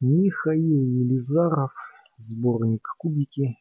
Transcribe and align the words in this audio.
Михаил 0.00 0.82
Елизаров, 0.82 1.70
сборник 2.18 2.86
«Кубики», 2.98 3.56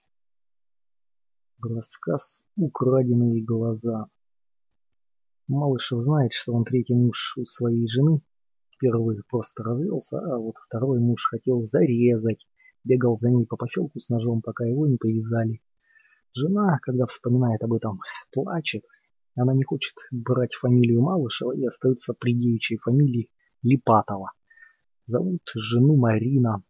рассказ 1.64 2.44
«Украденные 2.58 3.42
глаза». 3.42 4.08
Малышев 5.48 6.02
знает, 6.02 6.34
что 6.34 6.52
он 6.52 6.66
третий 6.66 6.94
муж 6.94 7.38
у 7.38 7.46
своей 7.46 7.88
жены. 7.88 8.22
Первый 8.82 9.24
просто 9.30 9.64
развелся, 9.64 10.20
а 10.20 10.38
вот 10.38 10.56
второй 10.58 11.00
муж 11.00 11.26
хотел 11.30 11.62
зарезать. 11.62 12.46
Бегал 12.84 13.16
за 13.16 13.30
ней 13.30 13.46
по 13.46 13.56
поселку 13.56 14.02
с 14.02 14.10
ножом, 14.10 14.42
пока 14.42 14.66
его 14.66 14.88
не 14.88 14.98
повязали. 14.98 15.62
Жена, 16.34 16.80
когда 16.82 17.06
вспоминает 17.06 17.64
об 17.64 17.72
этом, 17.76 18.02
плачет. 18.34 18.84
Она 19.36 19.54
не 19.54 19.64
хочет 19.64 19.96
брать 20.12 20.54
фамилию 20.54 21.02
Малышева 21.02 21.56
и 21.56 21.64
остается 21.64 22.14
при 22.14 22.34
девичьей 22.34 22.78
фамилии 22.78 23.30
Липатова. 23.64 24.34
Зовут 25.08 25.44
жену 25.56 25.98
Марина. 25.98 26.64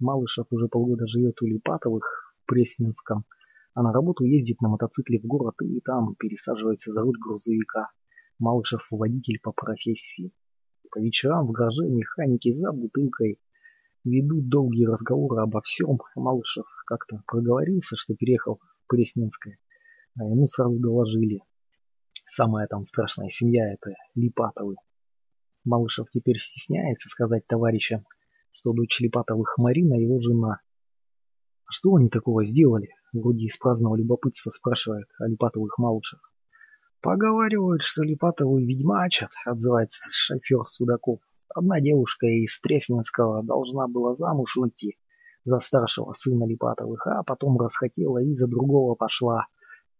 Малышев 0.00 0.46
уже 0.50 0.66
полгода 0.66 1.06
живет 1.06 1.40
у 1.40 1.46
Липатовых 1.46 2.04
в 2.32 2.44
Пресненском, 2.46 3.24
а 3.74 3.82
на 3.84 3.92
работу 3.92 4.24
ездит 4.24 4.60
на 4.60 4.68
мотоцикле 4.68 5.20
в 5.20 5.26
город 5.26 5.54
и 5.62 5.80
там 5.82 6.16
пересаживается 6.16 6.90
за 6.90 7.02
руль 7.02 7.16
грузовика. 7.16 7.90
Малышев 8.40 8.88
водитель 8.90 9.38
по 9.40 9.52
профессии. 9.52 10.32
По 10.90 10.98
вечерам 10.98 11.46
в 11.46 11.52
гараже 11.52 11.84
механики 11.88 12.50
за 12.50 12.72
бутылкой 12.72 13.38
ведут 14.02 14.48
долгие 14.48 14.86
разговоры 14.86 15.42
обо 15.42 15.60
всем. 15.60 16.00
Малышев 16.16 16.66
как-то 16.88 17.22
проговорился, 17.24 17.94
что 17.96 18.16
переехал 18.16 18.58
в 18.84 18.88
Пресненское, 18.88 19.58
а 20.18 20.24
ему 20.24 20.48
сразу 20.48 20.76
доложили. 20.80 21.38
Самая 22.24 22.66
там 22.66 22.82
страшная 22.82 23.28
семья– 23.28 23.72
это 23.74 23.92
Липатовы. 24.16 24.74
Малышев 25.66 26.06
теперь 26.10 26.38
стесняется 26.38 27.08
сказать 27.08 27.46
товарищам, 27.46 28.06
что 28.52 28.72
дочь 28.72 29.00
Липатовых 29.00 29.58
Марина 29.58 29.94
его 29.94 30.20
жена. 30.20 30.60
А 31.66 31.70
что 31.70 31.96
они 31.96 32.08
такого 32.08 32.44
сделали? 32.44 32.88
Вроде 33.12 33.44
из 33.44 33.56
праздного 33.56 33.96
любопытства 33.96 34.50
спрашивает 34.50 35.08
о 35.18 35.28
Липатовых 35.28 35.76
Малышев. 35.78 36.20
Поговаривают, 37.02 37.82
что 37.82 38.02
Липатовы 38.02 38.64
ведьмачат, 38.64 39.30
отзывается 39.44 40.08
шофер 40.10 40.62
Судаков. 40.64 41.20
Одна 41.54 41.80
девушка 41.80 42.26
из 42.26 42.58
Пресненского 42.58 43.42
должна 43.42 43.88
была 43.88 44.12
замуж 44.12 44.56
выйти 44.56 44.96
за 45.42 45.58
старшего 45.58 46.12
сына 46.12 46.44
Липатовых, 46.44 47.06
а 47.06 47.22
потом 47.22 47.58
расхотела 47.58 48.18
и 48.22 48.32
за 48.32 48.46
другого 48.46 48.94
пошла. 48.94 49.46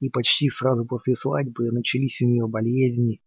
И 0.00 0.10
почти 0.10 0.48
сразу 0.48 0.84
после 0.84 1.14
свадьбы 1.14 1.70
начались 1.70 2.20
у 2.20 2.26
нее 2.26 2.46
болезни, 2.46 3.20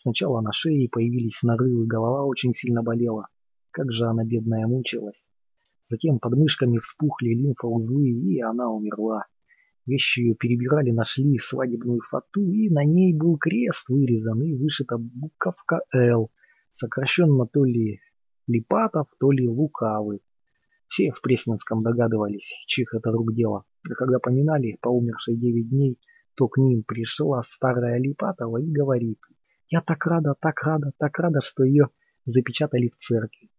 Сначала 0.00 0.40
на 0.40 0.52
шее 0.52 0.88
появились 0.88 1.42
нарывы, 1.42 1.84
голова 1.84 2.22
очень 2.22 2.52
сильно 2.52 2.84
болела. 2.84 3.26
Как 3.72 3.90
же 3.90 4.06
она, 4.06 4.22
бедная, 4.24 4.64
мучилась. 4.68 5.26
Затем 5.82 6.20
под 6.20 6.34
мышками 6.34 6.78
вспухли 6.78 7.30
лимфоузлы, 7.30 8.08
и 8.08 8.40
она 8.40 8.70
умерла. 8.70 9.24
Вещи 9.86 10.20
ее 10.20 10.36
перебирали, 10.36 10.92
нашли 10.92 11.36
свадебную 11.36 12.00
фату, 12.08 12.48
и 12.48 12.70
на 12.70 12.84
ней 12.84 13.12
был 13.12 13.38
крест 13.38 13.88
вырезан, 13.88 14.40
и 14.40 14.54
вышита 14.54 14.98
буковка 14.98 15.80
«Л», 15.92 16.30
сокращенно 16.70 17.46
то 17.46 17.64
ли 17.64 17.98
Липатов, 18.46 19.08
то 19.18 19.32
ли 19.32 19.48
Лукавы. 19.48 20.20
Все 20.86 21.10
в 21.10 21.20
Пресненском 21.20 21.82
догадывались, 21.82 22.54
чьих 22.68 22.94
это 22.94 23.10
рук 23.10 23.34
дело. 23.34 23.64
А 23.90 23.94
когда 23.94 24.20
поминали 24.20 24.78
по 24.80 24.90
умершей 24.90 25.34
девять 25.36 25.70
дней, 25.70 25.98
то 26.36 26.46
к 26.46 26.56
ним 26.56 26.84
пришла 26.84 27.42
старая 27.42 27.98
Липатова 27.98 28.58
и 28.58 28.70
говорит– 28.70 29.18
я 29.70 29.80
так 29.82 30.06
рада, 30.06 30.34
так 30.40 30.62
рада, 30.62 30.92
так 30.98 31.18
рада, 31.18 31.40
что 31.40 31.64
ее 31.64 31.88
запечатали 32.24 32.88
в 32.88 32.96
церкви. 32.96 33.50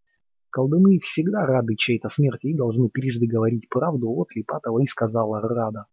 Колдуны 0.50 1.00
всегда 1.00 1.46
рады 1.46 1.76
чьей-то 1.76 2.10
смерти 2.10 2.48
и 2.48 2.58
должны 2.58 2.90
трижды 2.90 3.28
говорить 3.28 3.70
правду, 3.70 4.10
вот 4.10 4.36
Липатова 4.36 4.80
и 4.82 4.86
сказала 4.86 5.42
«рада». 5.42 5.86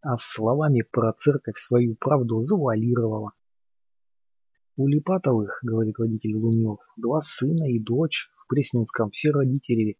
А 0.00 0.16
словами 0.16 0.82
про 0.90 1.12
церковь 1.12 1.56
свою 1.56 1.94
правду 1.96 2.42
завуалировала. 2.42 3.32
У 4.76 4.88
Липатовых, 4.88 5.60
говорит 5.62 5.98
водитель 5.98 6.34
Лунев, 6.34 6.80
два 6.96 7.20
сына 7.20 7.70
и 7.70 7.78
дочь. 7.78 8.28
В 8.34 8.48
Пресненском 8.48 9.10
все 9.10 9.30
родители 9.30 9.98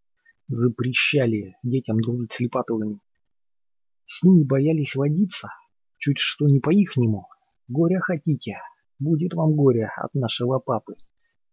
запрещали 0.48 1.56
детям 1.62 2.00
дружить 2.00 2.32
с 2.32 2.40
Липатовыми. 2.40 3.00
С 4.04 4.22
ними 4.24 4.44
боялись 4.44 4.94
водиться, 4.94 5.48
чуть 5.98 6.18
что 6.18 6.48
не 6.48 6.60
по-ихнему. 6.60 7.28
Горя 7.68 8.00
хотите, 8.00 8.58
Будет 9.04 9.34
вам 9.34 9.54
горе 9.54 9.90
от 9.98 10.14
нашего 10.14 10.60
папы. 10.60 10.94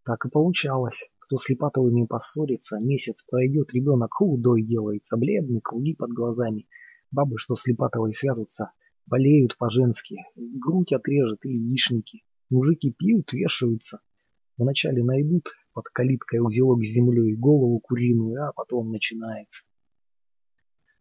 Так 0.06 0.26
и 0.26 0.30
получалось. 0.30 1.12
Кто 1.20 1.36
с 1.36 1.50
Липатовыми 1.50 2.06
поссорится, 2.06 2.80
месяц 2.80 3.26
пройдет, 3.30 3.74
ребенок 3.74 4.14
худой 4.14 4.64
делается, 4.64 5.18
бледный, 5.18 5.60
круги 5.60 5.94
под 5.94 6.14
глазами. 6.14 6.70
Бабы, 7.12 7.38
что 7.38 7.58
с 7.58 7.68
Липатовой 7.68 8.14
связываются, 8.14 8.72
болеют 9.06 9.58
по-женски, 9.58 10.16
грудь 10.38 10.94
отрежет 10.94 11.46
или 11.46 11.58
яичники. 11.58 12.24
Мужики 12.50 12.96
пьют, 12.98 13.34
вешаются. 13.34 14.00
Вначале 14.56 15.04
найдут 15.04 15.50
под 15.74 15.90
калиткой 15.90 16.40
узелок 16.40 16.82
с 16.86 16.88
землей, 16.88 17.36
голову 17.36 17.82
куриную, 17.82 18.48
а 18.48 18.54
потом 18.54 18.92
начинается. 18.92 19.66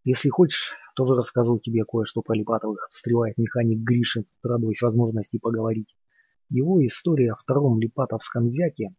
Если 0.03 0.31
хочешь, 0.31 0.75
тоже 0.97 1.15
расскажу 1.15 1.61
тебе 1.61 1.85
кое-что 1.85 2.23
про 2.23 2.35
Липатовых, 2.35 2.89
встревает 2.91 3.39
механик 3.39 3.79
Гришин, 3.79 4.25
радуясь 4.43 4.83
возможности 4.83 5.39
поговорить. 5.39 5.95
Его 6.51 6.85
история 6.85 7.33
о 7.33 7.37
втором 7.37 7.81
Липатовском 7.81 8.51
зяте, 8.51 8.93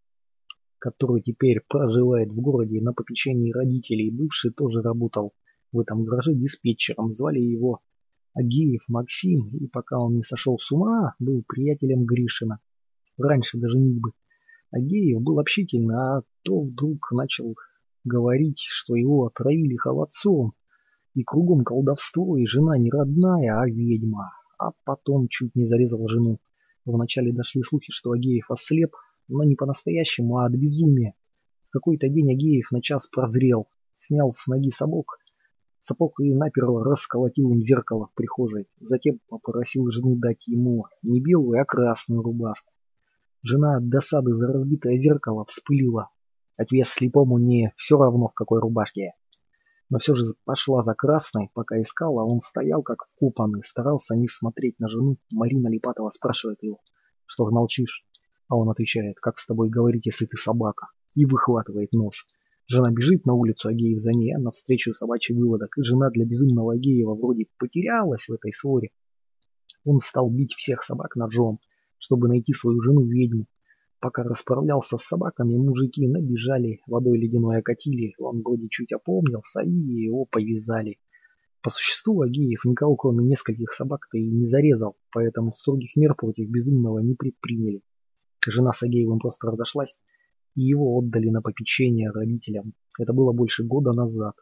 который 0.80 1.22
теперь 1.22 1.60
проживает 1.68 2.32
в 2.32 2.40
городе 2.40 2.80
на 2.80 2.94
попечении 2.94 3.52
родителей, 3.52 4.10
бывший 4.10 4.52
тоже 4.52 4.82
работал 4.82 5.34
в 5.74 5.82
этом 5.82 6.06
гараже 6.06 6.34
диспетчером, 6.34 7.12
звали 7.12 7.40
его 7.40 7.82
Агеев 8.34 8.88
Максим, 8.88 9.50
и 9.58 9.68
пока 9.68 10.00
он 10.00 10.16
не 10.16 10.22
сошел 10.22 10.58
с 10.58 10.72
ума, 10.72 11.14
был 11.20 11.44
приятелем 11.46 12.06
Гришина. 12.06 12.60
Раньше 13.18 13.58
даже 13.58 13.78
бы. 13.78 14.12
Агеев 14.72 15.22
был 15.22 15.38
общительный, 15.38 15.96
а 15.96 16.22
то 16.44 16.62
вдруг 16.62 17.12
начал 17.12 17.56
говорить, 18.06 18.62
что 18.62 18.96
его 18.96 19.26
отравили 19.26 19.76
холодцом, 19.76 20.54
и 21.16 21.24
кругом 21.24 21.66
колдовство, 21.66 22.38
и 22.38 22.46
жена 22.46 22.78
не 22.78 22.90
родная, 22.90 23.60
а 23.60 23.68
ведьма, 23.68 24.32
а 24.58 24.72
потом 24.86 25.28
чуть 25.28 25.54
не 25.54 25.66
зарезал 25.66 26.08
жену. 26.08 26.40
Вначале 26.86 27.32
дошли 27.32 27.62
слухи, 27.62 27.92
что 27.92 28.12
Агеев 28.12 28.50
ослеп, 28.50 28.96
но 29.28 29.44
не 29.44 29.56
по-настоящему, 29.56 30.38
а 30.38 30.46
от 30.46 30.54
безумия. 30.54 31.14
В 31.64 31.72
какой-то 31.72 32.08
день 32.10 32.32
Агеев 32.32 32.72
на 32.72 32.82
час 32.82 33.08
прозрел, 33.08 33.68
снял 33.94 34.32
с 34.32 34.48
ноги 34.48 34.70
сапог, 34.70 35.18
сапог 35.80 36.20
и 36.20 36.34
наперво 36.34 36.84
расколотил 36.84 37.52
им 37.52 37.62
зеркало 37.62 38.08
в 38.08 38.14
прихожей. 38.14 38.68
Затем 38.80 39.20
попросил 39.30 39.90
жену 39.90 40.16
дать 40.16 40.48
ему 40.48 40.86
не 41.04 41.22
белую, 41.22 41.62
а 41.62 41.66
красную 41.66 42.24
рубашку. 42.24 42.72
Жена 43.44 43.78
от 43.78 43.90
досады 43.90 44.34
за 44.34 44.48
разбитое 44.48 44.98
зеркало 44.98 45.46
вспылила. 45.46 46.10
А 46.58 46.66
тебе 46.66 46.84
слепому 46.84 47.40
не 47.40 47.72
все 47.76 47.98
равно 47.98 48.28
в 48.28 48.34
какой 48.34 48.60
рубашке 48.60 49.14
но 49.92 50.00
все 50.00 50.16
же 50.16 50.24
пошла 50.46 50.82
за 50.82 50.94
красной, 50.94 51.50
пока 51.54 51.80
искала, 51.80 52.24
он 52.24 52.40
стоял 52.40 52.82
как 52.82 53.04
вкопанный, 53.06 53.62
старался 53.62 54.16
не 54.16 54.28
смотреть 54.28 54.80
на 54.80 54.88
жену. 54.88 55.18
Марина 55.30 55.68
Липатова 55.68 56.10
спрашивает 56.10 56.64
его, 56.64 56.80
что 57.26 57.46
молчишь? 57.52 58.06
А 58.48 58.56
он 58.56 58.70
отвечает, 58.70 59.20
как 59.20 59.38
с 59.38 59.46
тобой 59.46 59.70
говорить, 59.70 60.06
если 60.06 60.26
ты 60.26 60.38
собака? 60.38 60.88
И 61.14 61.26
выхватывает 61.26 61.92
нож. 61.92 62.26
Жена 62.68 62.90
бежит 62.90 63.26
на 63.26 63.34
улицу, 63.34 63.68
Агеев 63.68 64.00
за 64.00 64.12
ней, 64.12 64.34
а 64.34 64.40
навстречу 64.40 64.94
собачий 64.94 65.36
выводок. 65.36 65.78
И 65.78 65.84
жена 65.84 66.10
для 66.10 66.26
безумного 66.26 66.74
Агеева 66.74 67.14
вроде 67.14 67.48
потерялась 67.60 68.30
в 68.30 68.34
этой 68.34 68.54
своре. 68.54 68.92
Он 69.84 70.00
стал 70.00 70.30
бить 70.30 70.54
всех 70.54 70.84
собак 70.84 71.18
ножом, 71.18 71.60
чтобы 71.98 72.30
найти 72.30 72.54
свою 72.54 72.82
жену-ведьму. 72.82 73.46
Пока 74.02 74.24
расправлялся 74.24 74.98
с 74.98 75.04
собаками, 75.04 75.56
мужики 75.56 76.08
набежали, 76.08 76.82
водой 76.88 77.20
ледяной 77.20 77.60
окатили, 77.60 78.16
он 78.18 78.42
вроде 78.42 78.68
чуть 78.68 78.92
опомнился 78.92 79.62
и 79.62 79.70
его 79.70 80.26
повязали. 80.26 80.98
По 81.62 81.70
существу 81.70 82.20
Агеев 82.22 82.66
никого 82.66 82.96
кроме 82.96 83.24
нескольких 83.24 83.72
собак-то 83.72 84.18
и 84.18 84.28
не 84.28 84.46
зарезал, 84.46 84.98
поэтому 85.14 85.52
строгих 85.52 85.96
мер 85.96 86.16
против 86.16 86.50
безумного 86.50 86.98
не 86.98 87.14
предприняли. 87.14 87.84
Жена 88.48 88.72
с 88.72 88.82
Агеевым 88.82 89.20
просто 89.20 89.52
разошлась, 89.52 90.00
и 90.56 90.64
его 90.64 90.98
отдали 90.98 91.30
на 91.30 91.44
попечение 91.44 92.10
родителям. 92.10 92.74
Это 93.00 93.14
было 93.14 93.34
больше 93.34 93.64
года 93.64 93.94
назад. 93.94 94.34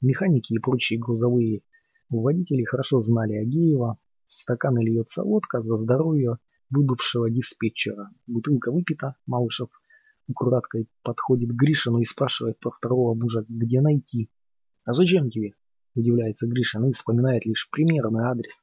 Механики 0.00 0.54
и 0.54 0.60
прочие 0.60 1.00
грузовые 1.00 1.62
водители 2.08 2.62
хорошо 2.62 3.00
знали 3.00 3.34
Агеева. 3.34 3.98
В 4.28 4.32
стаканы 4.32 4.84
льется 4.84 5.24
водка 5.24 5.58
за 5.58 5.74
здоровье 5.74 6.38
выбывшего 6.72 7.30
диспетчера. 7.30 8.10
Бутылка 8.26 8.72
выпита, 8.72 9.16
Малышев 9.26 9.80
украдкой 10.26 10.88
подходит 11.02 11.50
к 11.50 11.54
Гришину 11.54 12.00
и 12.00 12.04
спрашивает 12.04 12.58
про 12.58 12.70
второго 12.70 13.14
мужа, 13.14 13.44
где 13.48 13.80
найти. 13.80 14.30
«А 14.84 14.92
зачем 14.92 15.30
тебе?»– 15.30 15.52
удивляется 15.94 16.46
Гришин 16.46 16.88
и 16.88 16.92
вспоминает 16.92 17.44
лишь 17.46 17.68
примерный 17.70 18.24
адрес. 18.24 18.62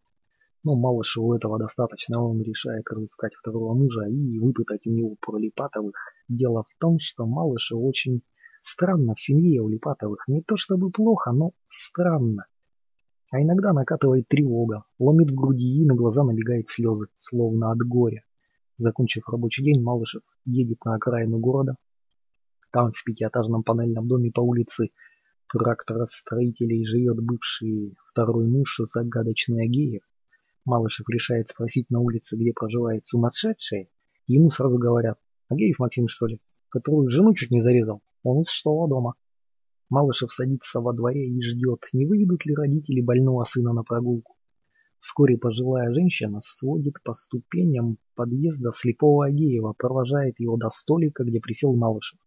Но 0.63 0.75
Малышеву 0.75 1.35
этого 1.35 1.57
достаточно, 1.57 2.21
он 2.21 2.41
решает 2.41 2.83
разыскать 2.91 3.33
второго 3.35 3.73
мужа 3.73 4.05
и 4.09 4.39
выпытать 4.39 4.85
у 4.87 4.91
него 4.91 5.15
про 5.21 5.37
Липатовых. 5.37 5.95
Дело 6.27 6.63
в 6.63 6.79
том, 6.79 6.99
что 6.99 7.25
Малышев 7.25 7.79
очень 7.79 8.21
Странно 8.61 9.15
в 9.15 9.19
семье 9.19 9.61
у 9.61 9.69
Липатовых. 9.69 10.27
Не 10.27 10.41
то 10.41 10.57
чтобы 10.57 10.91
плохо, 10.91 11.31
но 11.31 11.51
странно. 11.67 12.45
А 13.31 13.41
иногда 13.41 13.73
накатывает 13.73 14.27
тревога, 14.27 14.85
ломит 14.97 15.29
в 15.29 15.35
груди 15.35 15.81
и 15.81 15.85
на 15.85 15.93
глаза 15.93 16.23
набегают 16.23 16.67
слезы, 16.67 17.07
словно 17.15 17.71
от 17.71 17.79
горя. 17.79 18.23
Закончив 18.75 19.27
рабочий 19.29 19.63
день, 19.63 19.83
Малышев 19.83 20.23
едет 20.45 20.83
на 20.83 20.95
окраину 20.95 21.37
города. 21.37 21.75
Там, 22.71 22.91
в 22.91 23.03
пятиэтажном 23.03 23.63
панельном 23.63 24.07
доме 24.07 24.31
по 24.31 24.41
улице 24.41 24.89
трактора 25.51 26.05
строителей 26.05 26.85
живет 26.85 27.19
бывший 27.19 27.97
второй 28.03 28.47
муж 28.47 28.79
загадочный 28.79 29.65
Агеев. 29.65 30.03
Малышев 30.65 31.07
решает 31.09 31.47
спросить 31.47 31.89
на 31.89 31.99
улице, 31.99 32.35
где 32.35 32.51
проживает 32.53 33.05
сумасшедшая. 33.05 33.89
Ему 34.27 34.49
сразу 34.49 34.77
говорят, 34.77 35.19
Агеев 35.49 35.79
Максим, 35.79 36.07
что 36.07 36.27
ли, 36.27 36.39
которую 36.69 37.09
жену 37.09 37.33
чуть 37.33 37.51
не 37.51 37.61
зарезал. 37.61 38.01
Он 38.23 38.41
из 38.41 38.49
штола 38.49 38.87
дома. 38.87 39.15
Малышев 39.89 40.31
садится 40.31 40.81
во 40.81 40.93
дворе 40.93 41.27
и 41.27 41.41
ждет, 41.41 41.85
не 41.93 42.05
выведут 42.05 42.45
ли 42.45 42.53
родители 42.53 43.01
больного 43.01 43.43
сына 43.43 43.73
на 43.73 43.83
прогулку. 43.83 44.35
Вскоре 44.99 45.37
пожилая 45.37 45.93
женщина 45.93 46.39
сводит 46.41 47.01
по 47.03 47.13
ступеням 47.13 47.97
подъезда 48.15 48.71
слепого 48.71 49.25
Агеева, 49.25 49.73
провожает 49.77 50.39
его 50.39 50.57
до 50.57 50.69
столика, 50.69 51.23
где 51.23 51.39
присел 51.39 51.73
Малышев. 51.75 52.19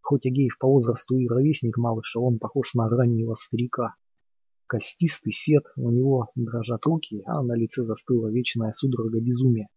Хоть 0.00 0.26
Агеев 0.26 0.56
по 0.58 0.68
возрасту 0.68 1.18
и 1.18 1.26
ровесник 1.26 1.76
Малыша, 1.76 2.20
он 2.20 2.38
похож 2.38 2.74
на 2.74 2.88
раннего 2.88 3.34
старика. 3.34 3.94
Костистый 4.66 5.32
сет, 5.32 5.64
у 5.76 5.90
него 5.90 6.30
дрожат 6.36 6.86
руки, 6.86 7.22
а 7.26 7.42
на 7.42 7.54
лице 7.54 7.82
застыла 7.82 8.30
вечная 8.30 8.72
судорога 8.72 9.20
безумия. 9.20 9.68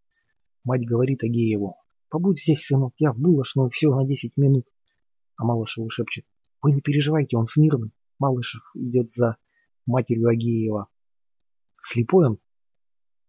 Мать 0.64 0.86
говорит 0.86 1.24
Агееву, 1.24 1.76
«Побудь 2.10 2.40
здесь, 2.40 2.66
сынок, 2.66 2.94
я 3.00 3.12
в 3.12 3.20
булочную 3.20 3.70
всего 3.70 3.96
на 3.96 4.06
десять 4.06 4.38
минут». 4.38 4.66
А 5.38 5.46
Малышеву 5.46 5.90
шепчет, 5.90 6.26
вы 6.62 6.72
не 6.72 6.82
переживайте, 6.82 7.38
он 7.38 7.46
смирный. 7.46 7.92
Малышев 8.20 8.62
идет 8.76 9.10
за 9.10 9.38
матерью 9.86 10.28
Агеева. 10.28 10.88
Слепой 11.80 12.28
он? 12.28 12.40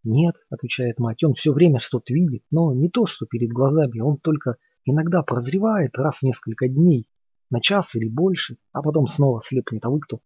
Нет, 0.05 0.37
отвечает 0.49 0.99
мать, 0.99 1.23
он 1.23 1.35
все 1.35 1.53
время 1.53 1.79
что-то 1.79 2.15
видит, 2.15 2.43
но 2.51 2.73
не 2.73 2.89
то, 2.89 3.05
что 3.05 3.27
перед 3.27 3.51
глазами, 3.51 4.01
он 4.01 4.17
только 4.17 4.57
иногда 4.85 5.23
прозревает 5.23 5.97
раз 5.97 6.21
в 6.21 6.23
несколько 6.23 6.69
дней, 6.69 7.07
на 7.51 7.61
час 7.61 7.95
или 7.95 8.09
больше, 8.09 8.57
а 8.73 8.83
потом 8.83 9.07
снова 9.07 9.41
слепнет. 9.41 9.85
А 9.85 9.91
вы 9.91 10.01
кто? 10.01 10.21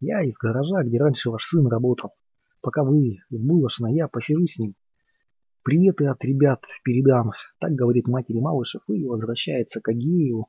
Я 0.00 0.24
из 0.24 0.36
гаража, 0.38 0.82
где 0.84 0.98
раньше 0.98 1.30
ваш 1.30 1.44
сын 1.44 1.66
работал. 1.66 2.10
Пока 2.60 2.82
вы 2.82 3.18
в 3.30 3.36
булочной, 3.36 3.94
я 3.94 4.08
посижу 4.08 4.46
с 4.46 4.58
ним. 4.58 4.74
Приветы 5.62 6.06
от 6.06 6.24
ребят 6.24 6.64
передам, 6.82 7.32
так 7.58 7.72
говорит 7.72 8.06
матери 8.08 8.38
Малышев 8.38 8.82
и 8.88 9.04
возвращается 9.04 9.80
к 9.80 9.88
Агееву, 9.88 10.48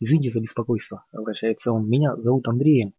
Извините 0.00 0.30
за 0.30 0.40
беспокойство, 0.40 1.04
обращается 1.12 1.72
он. 1.72 1.88
Меня 1.88 2.16
зовут 2.16 2.48
Андреем. 2.48 2.94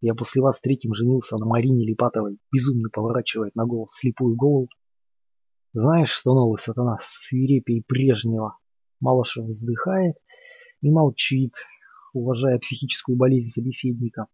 Я 0.00 0.14
после 0.14 0.42
вас 0.42 0.60
третьим 0.60 0.94
женился 0.94 1.38
на 1.38 1.46
Марине 1.46 1.86
Липатовой. 1.86 2.38
Безумно 2.52 2.90
поворачивает 2.92 3.54
на 3.54 3.64
голос 3.64 3.92
слепую 3.92 4.36
голову. 4.36 4.68
Знаешь, 5.72 6.10
что 6.10 6.34
новый 6.34 6.58
сатана 6.58 6.98
свирепей 7.00 7.82
прежнего? 7.86 8.58
Малышев 9.00 9.46
вздыхает 9.46 10.16
и 10.82 10.90
молчит, 10.90 11.54
уважая 12.12 12.58
психическую 12.58 13.16
болезнь 13.16 13.50
собеседника. 13.50 14.26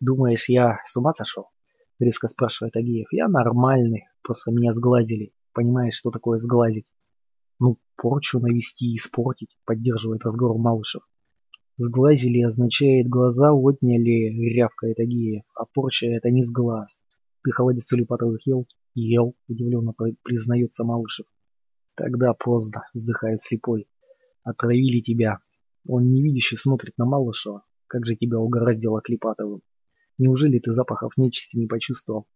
«Думаешь, 0.00 0.48
я 0.48 0.80
с 0.84 0.96
ума 0.96 1.12
сошел?»— 1.12 1.50
резко 2.00 2.26
спрашивает 2.26 2.74
Агеев. 2.74 3.06
«Я 3.12 3.28
нормальный, 3.28 4.08
просто 4.22 4.50
меня 4.50 4.72
сглазили. 4.72 5.32
Понимаешь, 5.52 5.94
что 5.94 6.10
такое 6.10 6.38
сглазить?» 6.38 6.90
Ну, 7.60 7.78
порчу 7.96 8.38
навести 8.38 8.92
и 8.92 8.96
испортить, 8.96 9.56
поддерживает 9.64 10.24
разговор 10.24 10.58
Малышев. 10.58 11.02
Сглазили 11.76 12.42
означает 12.42 13.08
глаза 13.08 13.52
отняли, 13.52 14.30
рявкает 14.54 14.98
Агеев, 14.98 15.44
а 15.54 15.64
порча 15.64 16.06
это 16.06 16.30
не 16.30 16.42
сглаз. 16.42 17.00
Ты 17.42 17.52
холодец 17.52 17.92
улипатовых 17.92 18.46
ел? 18.46 18.66
Ел, 18.94 19.34
удивленно 19.48 19.94
признается 20.22 20.84
Малышев. 20.84 21.26
Тогда 21.96 22.32
поздно, 22.34 22.82
вздыхает 22.94 23.40
слепой. 23.40 23.88
Отравили 24.42 25.00
тебя. 25.00 25.38
Он 25.86 26.10
невидяще 26.10 26.56
смотрит 26.56 26.96
на 26.98 27.06
Малышева. 27.06 27.64
Как 27.86 28.06
же 28.06 28.16
тебя 28.16 28.38
угораздило 28.38 29.00
Клепатовым. 29.00 29.62
Неужели 30.18 30.58
ты 30.58 30.72
запахов 30.72 31.16
нечисти 31.16 31.56
не 31.58 31.66
почувствовал? 31.66 32.26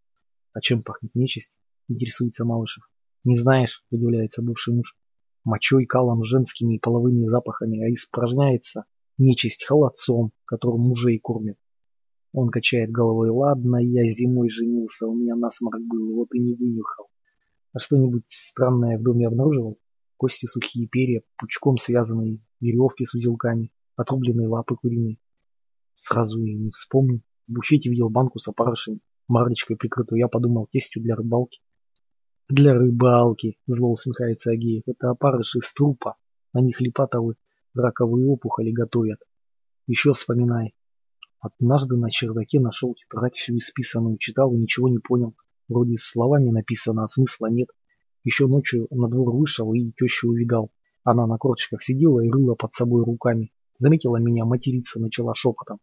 А 0.53 0.61
чем 0.61 0.83
пахнет 0.83 1.15
нечисть? 1.15 1.59
Интересуется 1.89 2.45
Малышев. 2.45 2.89
Не 3.25 3.35
знаешь, 3.35 3.85
удивляется 3.91 4.41
бывший 4.43 4.75
муж 4.75 4.97
мочой, 5.45 5.87
калом, 5.87 6.23
женскими 6.23 6.77
и 6.77 6.79
половыми 6.79 7.27
запахами, 7.27 7.85
а 7.85 7.93
испражняется 7.93 8.85
нечисть 9.19 9.65
холодцом, 9.65 10.33
которым 10.45 10.81
мужей 10.81 11.19
кормят. 11.19 11.57
Он 12.33 12.49
качает 12.49 12.91
головой. 12.91 13.31
Ладно, 13.31 13.77
я 13.77 14.07
зимой 14.07 14.49
женился, 14.49 15.07
у 15.07 15.15
меня 15.15 15.37
насморк 15.37 15.81
был, 15.81 16.15
вот 16.15 16.29
и 16.35 16.41
не 16.41 16.55
вынюхал. 16.55 17.09
А 17.73 17.79
что-нибудь 17.79 18.25
странное 18.27 18.99
в 18.99 19.03
доме 19.03 19.27
обнаруживал? 19.27 19.79
Кости 20.17 20.47
сухие, 20.47 20.87
перья, 20.89 21.23
пучком 21.37 21.77
связанные, 21.77 22.41
веревки 22.61 23.05
с 23.05 23.15
узелками, 23.15 23.73
отрубленные 23.97 24.49
лапы 24.49 24.77
куриные. 24.77 25.19
Сразу 25.95 26.43
и 26.43 26.55
не 26.55 26.71
вспомню. 26.71 27.23
В 27.49 27.53
буфете 27.53 27.91
видел 27.91 28.09
банку 28.09 28.39
с 28.39 28.49
опарышем, 28.49 29.01
марочкой 29.29 29.77
прикрытую. 29.77 30.21
Я 30.21 30.29
подумал, 30.29 30.69
тестью 30.71 31.03
для 31.03 31.17
рыбалки. 31.17 31.61
Для 32.49 32.75
рыбалки, 32.75 33.57
зло 33.67 33.93
усмехается 33.93 34.51
Агеев, 34.51 34.83
это 34.87 35.11
опарыши 35.11 35.59
из 35.59 35.73
трупа. 35.73 36.17
На 36.53 36.61
них 36.61 36.81
липатовы 36.81 37.37
раковые 37.75 38.27
опухоли 38.27 38.71
готовят. 38.71 39.21
Еще 39.87 40.13
вспоминай. 40.13 40.75
Однажды 41.41 41.97
на 41.97 42.11
чердаке 42.11 42.61
нашел 42.61 42.95
тетрадь 42.95 43.35
всю 43.35 43.57
исписанную, 43.59 44.19
читал 44.19 44.55
и 44.55 44.59
ничего 44.59 44.89
не 44.89 44.99
понял. 44.99 45.35
Вроде 45.69 45.97
словами 45.97 46.51
написано, 46.51 47.05
а 47.05 47.09
смысла 47.09 47.47
нет. 47.47 47.69
Еще 48.25 48.47
ночью 48.47 48.87
на 48.91 49.09
двор 49.09 49.35
вышел 49.35 49.73
и 49.73 49.91
тещу 49.93 50.29
увидал. 50.29 50.71
Она 51.05 51.27
на 51.27 51.39
корточках 51.39 51.83
сидела 51.83 52.21
и 52.21 52.31
рыла 52.31 52.55
под 52.55 52.73
собой 52.73 53.05
руками. 53.05 53.53
Заметила 53.79 54.19
меня, 54.19 54.45
материться 54.45 55.01
начала 55.01 55.35
шепотом. 55.35 55.79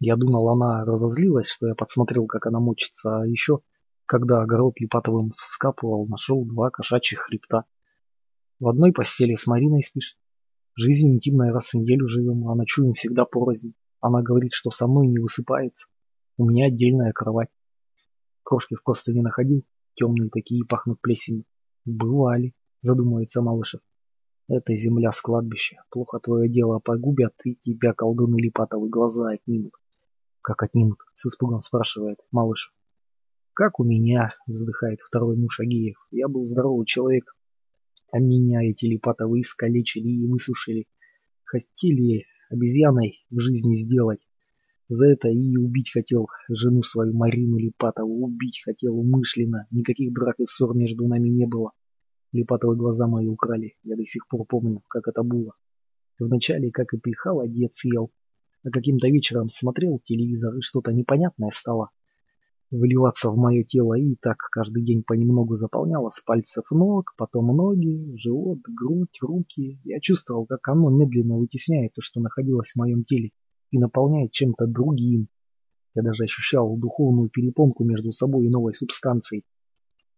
Я 0.00 0.16
думал, 0.16 0.50
она 0.50 0.84
разозлилась, 0.84 1.48
что 1.48 1.68
я 1.68 1.74
подсмотрел, 1.74 2.26
как 2.26 2.46
она 2.46 2.60
мочится, 2.60 3.20
а 3.20 3.26
еще 3.26 3.60
когда 4.08 4.40
огород 4.40 4.80
Липатовым 4.80 5.30
вскапывал, 5.32 6.06
нашел 6.06 6.42
два 6.46 6.70
кошачьих 6.70 7.20
хребта. 7.20 7.66
В 8.58 8.66
одной 8.68 8.90
постели 8.90 9.34
с 9.34 9.46
Мариной 9.46 9.82
спишь. 9.82 10.16
Жизнь 10.74 11.12
интимная 11.12 11.52
раз 11.52 11.68
в 11.68 11.74
неделю 11.74 12.08
живем, 12.08 12.48
а 12.48 12.54
ночуем 12.54 12.94
всегда 12.94 13.26
порознь. 13.26 13.74
Она 14.00 14.22
говорит, 14.22 14.52
что 14.54 14.70
со 14.70 14.86
мной 14.86 15.08
не 15.08 15.18
высыпается. 15.18 15.88
У 16.38 16.48
меня 16.48 16.68
отдельная 16.68 17.12
кровать. 17.12 17.50
Крошки 18.44 18.76
в 18.76 19.12
не 19.12 19.20
находил, 19.20 19.62
темные 19.92 20.30
такие 20.30 20.64
пахнут 20.64 21.02
плесенью. 21.02 21.44
Бывали, 21.84 22.54
задумывается 22.80 23.42
Малышев. 23.42 23.82
Это 24.48 24.74
земля 24.74 25.12
с 25.12 25.20
кладбища. 25.20 25.82
Плохо 25.90 26.18
твое 26.18 26.48
дело 26.48 26.78
погубят, 26.78 27.34
и 27.44 27.56
тебя 27.56 27.92
колдуны 27.92 28.40
Липатовы 28.40 28.88
глаза 28.88 29.32
отнимут. 29.32 29.74
Как 30.40 30.62
отнимут? 30.62 31.00
С 31.12 31.26
испугом 31.26 31.60
спрашивает 31.60 32.20
Малышев. 32.30 32.72
Как 33.58 33.80
у 33.80 33.84
меня, 33.84 34.36
вздыхает 34.46 35.00
второй 35.00 35.36
муж 35.36 35.58
Агиев. 35.58 35.96
Я 36.12 36.28
был 36.28 36.44
здоровый 36.44 36.86
человек, 36.86 37.34
а 38.12 38.20
меня 38.20 38.62
эти 38.62 38.84
липатовы 38.84 39.40
искалечили 39.40 40.06
и 40.06 40.28
высушили. 40.28 40.86
Хотели 41.42 42.26
обезьяной 42.50 43.26
в 43.30 43.40
жизни 43.40 43.74
сделать. 43.74 44.28
За 44.86 45.08
это 45.08 45.28
и 45.30 45.56
убить 45.56 45.90
хотел 45.92 46.28
жену 46.48 46.84
свою 46.84 47.12
Марину 47.14 47.58
Липатову. 47.58 48.26
Убить 48.26 48.62
хотел 48.64 48.96
умышленно. 48.96 49.66
Никаких 49.72 50.12
драк 50.12 50.36
и 50.38 50.44
ссор 50.44 50.76
между 50.76 51.08
нами 51.08 51.28
не 51.28 51.48
было. 51.48 51.72
Липатовы 52.30 52.76
глаза 52.76 53.08
мои 53.08 53.26
украли. 53.26 53.74
Я 53.82 53.96
до 53.96 54.04
сих 54.04 54.28
пор 54.28 54.46
помню, 54.46 54.84
как 54.86 55.08
это 55.08 55.24
было. 55.24 55.54
Вначале, 56.20 56.70
как 56.70 56.94
и 56.94 56.98
ты, 56.98 57.12
холодец 57.12 57.84
ел. 57.84 58.12
А 58.62 58.70
каким-то 58.70 59.08
вечером 59.08 59.48
смотрел 59.48 59.98
телевизор, 59.98 60.56
и 60.56 60.60
что-то 60.60 60.92
непонятное 60.92 61.50
стало 61.50 61.90
выливаться 62.70 63.30
в 63.30 63.36
мое 63.36 63.64
тело 63.64 63.94
и 63.94 64.14
так 64.16 64.36
каждый 64.50 64.82
день 64.82 65.02
понемногу 65.02 65.54
заполняло 65.54 66.10
с 66.10 66.20
пальцев 66.20 66.70
ног, 66.70 67.14
потом 67.16 67.56
ноги, 67.56 68.12
живот, 68.14 68.58
грудь, 68.68 69.18
руки. 69.22 69.80
Я 69.84 70.00
чувствовал, 70.00 70.46
как 70.46 70.66
оно 70.68 70.90
медленно 70.90 71.38
вытесняет 71.38 71.94
то, 71.94 72.00
что 72.00 72.20
находилось 72.20 72.72
в 72.72 72.76
моем 72.76 73.04
теле, 73.04 73.30
и 73.70 73.78
наполняет 73.78 74.32
чем-то 74.32 74.66
другим. 74.66 75.28
Я 75.94 76.02
даже 76.02 76.24
ощущал 76.24 76.76
духовную 76.76 77.30
перепонку 77.30 77.84
между 77.84 78.12
собой 78.12 78.46
и 78.46 78.50
новой 78.50 78.72
субстанцией. 78.72 79.44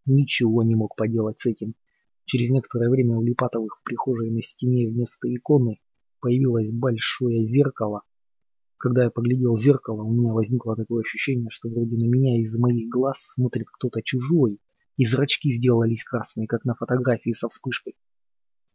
Ничего 0.07 0.63
не 0.63 0.75
мог 0.75 0.97
поделать 0.97 1.39
с 1.39 1.47
этим. 1.47 1.75
Через 2.25 2.51
некоторое 2.51 2.91
время 2.91 3.17
у 3.17 3.23
Липатовых 3.23 3.79
в 3.81 3.85
прихожей 3.85 4.31
на 4.31 4.43
стене 4.43 4.89
вместо 4.89 5.33
иконы 5.35 5.81
появилось 6.21 6.73
большое 6.73 7.45
зеркало, 7.45 8.03
когда 8.81 9.05
я 9.05 9.11
поглядел 9.11 9.55
в 9.55 9.61
зеркало, 9.61 10.03
у 10.03 10.11
меня 10.11 10.33
возникло 10.33 10.75
такое 10.75 11.03
ощущение, 11.03 11.51
что 11.51 11.69
вроде 11.69 11.97
на 11.97 12.09
меня 12.09 12.41
из 12.41 12.57
моих 12.57 12.89
глаз 12.89 13.19
смотрит 13.21 13.67
кто-то 13.71 14.01
чужой, 14.03 14.59
и 14.97 15.05
зрачки 15.05 15.51
сделались 15.51 16.03
красные, 16.03 16.47
как 16.47 16.65
на 16.65 16.75
фотографии 16.75 17.33
со 17.33 17.49
вспышкой. 17.49 17.95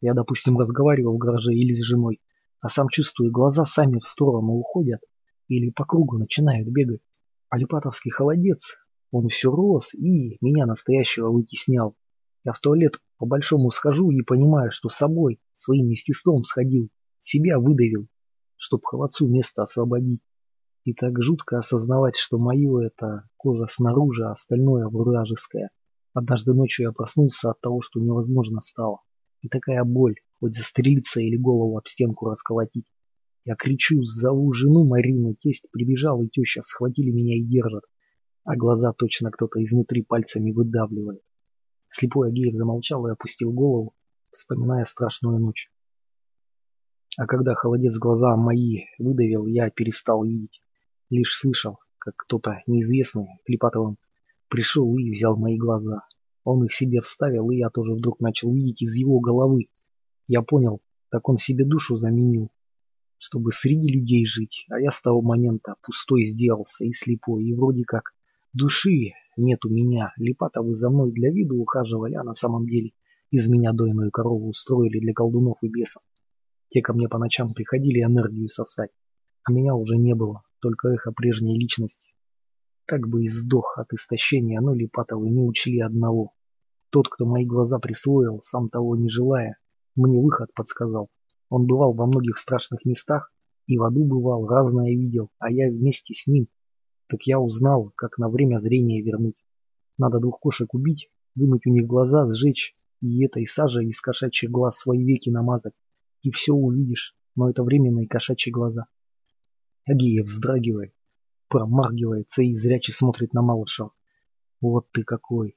Я, 0.00 0.14
допустим, 0.14 0.58
разговаривал 0.58 1.14
в 1.14 1.18
гараже 1.18 1.52
или 1.54 1.72
с 1.72 1.82
женой, 1.82 2.20
а 2.60 2.68
сам 2.68 2.88
чувствую, 2.88 3.32
глаза 3.32 3.64
сами 3.64 3.98
в 3.98 4.04
сторону 4.04 4.52
уходят 4.52 5.00
или 5.48 5.70
по 5.70 5.84
кругу 5.84 6.18
начинают 6.18 6.68
бегать. 6.68 7.00
Алипатовский 7.48 8.10
холодец, 8.10 8.76
он 9.10 9.28
все 9.28 9.50
рос 9.50 9.92
и 9.94 10.38
меня 10.40 10.66
настоящего 10.66 11.30
вытеснял. 11.30 11.96
Я 12.44 12.52
в 12.52 12.60
туалет 12.60 13.00
по-большому 13.18 13.70
схожу 13.70 14.10
и 14.10 14.22
понимаю, 14.22 14.70
что 14.70 14.88
собой, 14.88 15.40
своим 15.52 15.88
естеством 15.88 16.44
сходил, 16.44 16.90
себя 17.18 17.58
выдавил, 17.58 18.08
чтоб 18.56 18.84
холодцу 18.84 19.28
место 19.28 19.62
освободить. 19.62 20.20
И 20.84 20.92
так 20.92 21.20
жутко 21.20 21.58
осознавать, 21.58 22.16
что 22.16 22.38
мое 22.38 22.86
это 22.86 23.28
кожа 23.36 23.66
снаружи, 23.66 24.24
а 24.24 24.30
остальное 24.30 24.86
вражеское. 24.88 25.70
Однажды 26.14 26.54
ночью 26.54 26.86
я 26.86 26.92
проснулся 26.92 27.50
от 27.50 27.60
того, 27.60 27.80
что 27.80 28.00
невозможно 28.00 28.60
стало. 28.60 29.00
И 29.42 29.48
такая 29.48 29.84
боль, 29.84 30.14
хоть 30.40 30.54
застрелиться 30.54 31.20
или 31.20 31.36
голову 31.36 31.76
об 31.76 31.86
стенку 31.86 32.26
расколотить. 32.26 32.86
Я 33.44 33.54
кричу, 33.54 34.02
зову 34.02 34.52
жену 34.52 34.84
Марину, 34.84 35.34
тесть 35.34 35.68
прибежал, 35.70 36.22
и 36.22 36.28
теща 36.28 36.62
схватили 36.62 37.10
меня 37.10 37.36
и 37.36 37.44
держат. 37.44 37.84
А 38.44 38.56
глаза 38.56 38.92
точно 38.92 39.30
кто-то 39.30 39.62
изнутри 39.62 40.02
пальцами 40.02 40.52
выдавливает. 40.52 41.22
Слепой 41.88 42.28
Агеев 42.28 42.54
замолчал 42.54 43.06
и 43.06 43.12
опустил 43.12 43.52
голову, 43.52 43.94
вспоминая 44.30 44.84
страшную 44.84 45.38
ночь. 45.38 45.70
А 47.16 47.26
когда 47.26 47.54
холодец 47.54 47.98
глаза 47.98 48.36
мои 48.36 48.84
выдавил, 48.98 49.46
я 49.46 49.70
перестал 49.70 50.22
видеть. 50.24 50.60
Лишь 51.08 51.34
слышал, 51.34 51.78
как 51.98 52.14
кто-то 52.16 52.62
неизвестный 52.66 53.40
Клепатовым 53.46 53.96
пришел 54.48 54.96
и 54.98 55.10
взял 55.10 55.36
мои 55.36 55.56
глаза. 55.56 56.02
Он 56.44 56.64
их 56.64 56.72
себе 56.72 57.00
вставил, 57.00 57.50
и 57.50 57.56
я 57.56 57.70
тоже 57.70 57.94
вдруг 57.94 58.20
начал 58.20 58.52
видеть 58.52 58.82
из 58.82 58.94
его 58.96 59.18
головы. 59.18 59.68
Я 60.28 60.42
понял, 60.42 60.80
как 61.08 61.28
он 61.28 61.38
себе 61.38 61.64
душу 61.64 61.96
заменил, 61.96 62.50
чтобы 63.16 63.50
среди 63.50 63.88
людей 63.88 64.26
жить, 64.26 64.66
а 64.68 64.78
я 64.78 64.90
с 64.90 65.00
того 65.00 65.22
момента 65.22 65.76
пустой 65.82 66.24
сделался 66.24 66.84
и 66.84 66.92
слепой, 66.92 67.44
и 67.44 67.54
вроде 67.54 67.84
как 67.84 68.12
души 68.52 69.12
нет 69.38 69.64
у 69.64 69.70
меня. 69.70 70.12
Липатовы 70.16 70.74
за 70.74 70.90
мной 70.90 71.12
для 71.12 71.30
виду 71.30 71.56
ухаживали, 71.56 72.14
а 72.14 72.24
на 72.24 72.34
самом 72.34 72.66
деле 72.66 72.92
из 73.30 73.48
меня 73.48 73.72
дойную 73.72 74.10
корову 74.10 74.48
устроили 74.48 75.00
для 75.00 75.14
колдунов 75.14 75.58
и 75.62 75.68
бесов. 75.68 76.02
Те 76.68 76.82
ко 76.82 76.92
мне 76.92 77.08
по 77.08 77.18
ночам 77.18 77.50
приходили 77.50 78.02
энергию 78.02 78.48
сосать, 78.48 78.90
а 79.44 79.52
меня 79.52 79.74
уже 79.74 79.96
не 79.96 80.14
было 80.14 80.42
только 80.60 80.88
эхо 80.88 81.12
прежней 81.12 81.58
личности. 81.58 82.12
Так 82.86 83.08
бы 83.08 83.24
и 83.24 83.28
сдох 83.28 83.78
от 83.78 83.92
истощения, 83.92 84.60
но 84.60 84.74
Липатовы 84.74 85.30
не 85.30 85.40
учли 85.40 85.80
одного. 85.80 86.32
Тот, 86.90 87.08
кто 87.08 87.26
мои 87.26 87.44
глаза 87.44 87.78
присвоил, 87.78 88.40
сам 88.40 88.68
того 88.68 88.96
не 88.96 89.08
желая, 89.08 89.58
мне 89.94 90.20
выход 90.20 90.52
подсказал. 90.54 91.08
Он 91.48 91.66
бывал 91.66 91.94
во 91.94 92.06
многих 92.06 92.36
страшных 92.38 92.84
местах, 92.84 93.32
и 93.66 93.78
в 93.78 93.82
аду 93.82 94.04
бывал, 94.04 94.46
разное 94.46 94.90
видел, 94.90 95.30
а 95.38 95.50
я 95.50 95.68
вместе 95.68 96.14
с 96.14 96.26
ним. 96.26 96.48
Так 97.08 97.22
я 97.24 97.38
узнал, 97.40 97.92
как 97.96 98.18
на 98.18 98.28
время 98.28 98.58
зрения 98.58 99.02
вернуть. 99.02 99.44
Надо 99.98 100.18
двух 100.18 100.38
кошек 100.40 100.72
убить, 100.74 101.08
вынуть 101.34 101.66
у 101.66 101.70
них 101.70 101.86
глаза, 101.86 102.26
сжечь, 102.26 102.76
и 103.00 103.24
этой 103.24 103.46
сажей 103.46 103.86
из 103.86 104.00
кошачьих 104.00 104.50
глаз 104.50 104.78
свои 104.78 105.04
веки 105.04 105.30
намазать. 105.30 105.74
И 106.26 106.30
все 106.32 106.54
увидишь, 106.54 107.14
но 107.36 107.48
это 107.48 107.62
временные 107.62 108.08
кошачьи 108.08 108.52
глаза. 108.52 108.86
Агия 109.84 110.24
вздрагивает, 110.24 110.92
промаргивается 111.46 112.42
и 112.42 112.52
зряче 112.52 112.90
смотрит 112.90 113.32
на 113.32 113.42
Малышева. 113.42 113.92
«Вот 114.60 114.90
ты 114.90 115.04
какой!» 115.04 115.56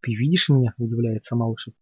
«Ты 0.00 0.16
видишь 0.16 0.48
меня?»– 0.48 0.74
удивляется 0.76 1.36
Малышев. 1.36 1.74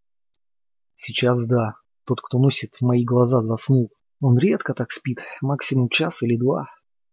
«Сейчас 0.97 1.47
да. 1.47 1.77
Тот, 2.05 2.21
кто 2.21 2.39
носит 2.39 2.77
мои 2.83 3.07
глаза, 3.07 3.41
заснул. 3.41 3.91
Он 4.21 4.37
редко 4.37 4.75
так 4.75 4.93
спит, 4.93 5.21
максимум 5.41 5.89
час 5.89 6.23
или 6.23 6.37
два. 6.37 6.67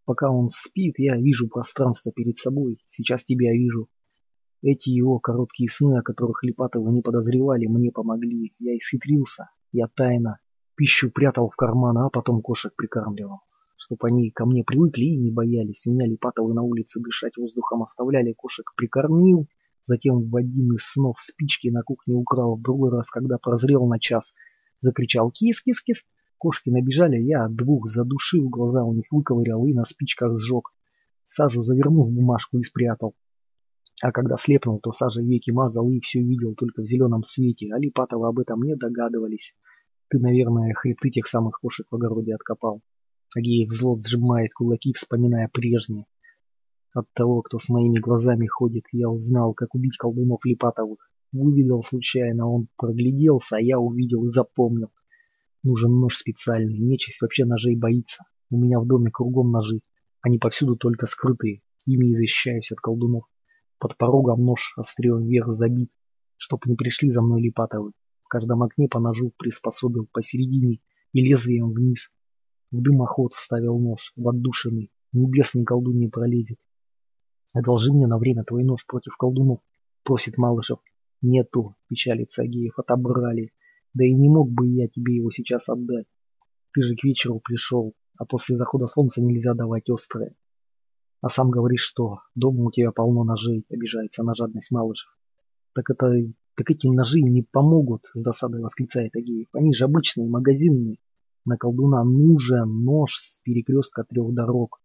Пока 0.04 0.30
он 0.30 0.48
спит, 0.48 0.98
я 0.98 1.16
вижу 1.16 1.48
пространство 1.48 2.12
перед 2.12 2.36
собой. 2.36 2.84
Сейчас 2.88 3.24
тебя 3.24 3.50
вижу. 3.54 3.88
Эти 4.60 4.90
его 4.90 5.20
короткие 5.20 5.70
сны, 5.70 5.96
о 5.96 6.02
которых 6.02 6.42
Липатовы 6.42 6.92
не 6.92 7.00
подозревали, 7.00 7.64
мне 7.64 7.92
помогли. 7.92 8.52
Я 8.58 8.76
исхитрился. 8.76 9.48
Я 9.72 9.86
тайно 9.86 10.38
пищу 10.78 11.10
прятал 11.10 11.50
в 11.50 11.56
карман, 11.56 11.98
а 11.98 12.08
потом 12.08 12.40
кошек 12.40 12.72
прикармливал 12.74 13.40
чтоб 13.78 14.04
они 14.04 14.30
ко 14.30 14.44
мне 14.44 14.64
привыкли 14.64 15.04
и 15.04 15.16
не 15.16 15.30
боялись. 15.30 15.86
Меня 15.86 16.06
Липатовы 16.06 16.52
на 16.52 16.62
улице 16.62 17.00
дышать 17.00 17.36
воздухом 17.36 17.82
оставляли, 17.82 18.32
кошек 18.32 18.66
прикормил, 18.76 19.46
затем 19.82 20.28
в 20.28 20.36
один 20.36 20.74
из 20.74 20.82
снов 20.82 21.18
спички 21.18 21.68
на 21.68 21.82
кухне 21.82 22.14
украл, 22.14 22.56
в 22.56 22.62
другой 22.62 22.90
раз, 22.90 23.08
когда 23.10 23.38
прозрел 23.38 23.86
на 23.86 24.00
час, 24.00 24.34
закричал 24.80 25.30
«Кис-кис-кис!». 25.30 26.04
Кошки 26.38 26.70
набежали, 26.70 27.18
я 27.18 27.48
двух 27.48 27.88
задушил, 27.88 28.48
глаза 28.48 28.84
у 28.84 28.94
них 28.94 29.06
выковырял 29.10 29.64
и 29.66 29.74
на 29.74 29.82
спичках 29.82 30.36
сжег. 30.38 30.70
Сажу 31.24 31.62
завернул 31.62 32.04
в 32.04 32.12
бумажку 32.12 32.58
и 32.58 32.62
спрятал. 32.62 33.14
А 34.00 34.12
когда 34.12 34.36
слепнул, 34.36 34.78
то 34.78 34.92
сажей 34.92 35.24
веки 35.24 35.50
мазал 35.50 35.90
и 35.90 35.98
все 35.98 36.20
видел 36.20 36.54
только 36.54 36.82
в 36.82 36.84
зеленом 36.84 37.24
свете, 37.24 37.70
а 37.72 37.78
Липатовы 37.78 38.28
об 38.28 38.38
этом 38.38 38.62
не 38.62 38.76
догадывались. 38.76 39.56
Ты, 40.10 40.18
наверное, 40.18 40.72
хребты 40.74 41.10
тех 41.10 41.26
самых 41.26 41.60
кошек 41.60 41.86
в 41.90 41.94
огороде 41.94 42.34
откопал. 42.34 42.80
Агеев 43.36 43.68
зло 43.70 43.98
сжимает 43.98 44.54
кулаки, 44.54 44.92
вспоминая 44.94 45.50
прежнее. 45.52 46.06
От 46.94 47.06
того, 47.12 47.42
кто 47.42 47.58
с 47.58 47.68
моими 47.68 48.00
глазами 48.00 48.46
ходит, 48.46 48.84
я 48.92 49.10
узнал, 49.10 49.52
как 49.52 49.74
убить 49.74 49.98
колдунов 49.98 50.44
Липатовых. 50.46 51.10
Выведал 51.32 51.82
случайно, 51.82 52.48
он 52.48 52.68
прогляделся, 52.78 53.56
а 53.56 53.60
я 53.60 53.78
увидел 53.78 54.24
и 54.24 54.28
запомнил. 54.28 54.90
Нужен 55.62 56.00
нож 56.00 56.16
специальный, 56.16 56.78
нечисть 56.78 57.20
вообще 57.20 57.44
ножей 57.44 57.76
боится. 57.76 58.24
У 58.50 58.58
меня 58.58 58.80
в 58.80 58.86
доме 58.86 59.10
кругом 59.10 59.50
ножи, 59.50 59.80
они 60.22 60.38
повсюду 60.38 60.76
только 60.76 61.04
скрытые, 61.04 61.60
ими 61.84 62.14
защищаюсь 62.14 62.72
от 62.72 62.80
колдунов. 62.80 63.24
Под 63.78 63.98
порогом 63.98 64.42
нож 64.42 64.72
острием 64.76 65.26
вверх 65.26 65.48
забит, 65.48 65.90
чтоб 66.38 66.64
не 66.64 66.76
пришли 66.76 67.10
за 67.10 67.20
мной 67.20 67.42
Липатовы. 67.42 67.92
В 68.28 68.30
каждом 68.30 68.62
окне 68.62 68.88
по 68.88 69.00
ножу 69.00 69.32
приспособил 69.38 70.06
посередине 70.12 70.80
и 71.14 71.20
лезвием 71.22 71.72
вниз, 71.72 72.10
в 72.70 72.82
дымоход 72.82 73.32
вставил 73.32 73.78
нож, 73.78 74.12
в 74.16 74.28
отдушины. 74.28 74.90
Небесный 75.12 75.64
колдун 75.64 75.98
не 75.98 76.08
пролезет. 76.08 76.58
Одолжи 77.54 77.90
мне 77.90 78.06
на 78.06 78.18
время 78.18 78.44
твой 78.44 78.64
нож 78.64 78.84
против 78.86 79.16
колдунов, 79.16 79.60
просит 80.02 80.36
Малышев. 80.36 80.78
Нету, 81.22 81.74
печалится 81.88 82.42
Агеев, 82.42 82.78
отобрали. 82.78 83.54
Да 83.94 84.04
и 84.04 84.12
не 84.12 84.28
мог 84.28 84.50
бы 84.50 84.68
я 84.68 84.88
тебе 84.88 85.16
его 85.16 85.30
сейчас 85.30 85.70
отдать. 85.70 86.06
Ты 86.74 86.82
же 86.82 86.96
к 86.96 87.04
вечеру 87.04 87.40
пришел, 87.42 87.94
а 88.18 88.26
после 88.26 88.56
захода 88.56 88.84
солнца 88.84 89.22
нельзя 89.22 89.54
давать 89.54 89.88
острое. 89.88 90.36
А 91.22 91.30
сам 91.30 91.50
говоришь, 91.50 91.80
что 91.80 92.18
дома 92.34 92.64
у 92.64 92.70
тебя 92.70 92.92
полно 92.92 93.24
ножей, 93.24 93.64
обижается 93.70 94.22
на 94.22 94.34
жадность 94.34 94.70
Малышев. 94.70 95.16
Так 95.72 95.88
это, 95.88 96.12
так 96.58 96.72
эти 96.72 96.88
ножи 96.88 97.20
не 97.22 97.42
помогут, 97.42 98.06
с 98.12 98.24
досадой 98.24 98.60
восклицает 98.60 99.14
Агеев. 99.14 99.46
Они 99.52 99.72
же 99.72 99.84
обычные, 99.84 100.28
магазинные. 100.28 100.98
На 101.44 101.56
колдуна 101.56 102.02
нужен 102.02 102.82
нож 102.82 103.12
с 103.14 103.40
перекрестка 103.44 104.02
трех 104.02 104.34
дорог. 104.34 104.80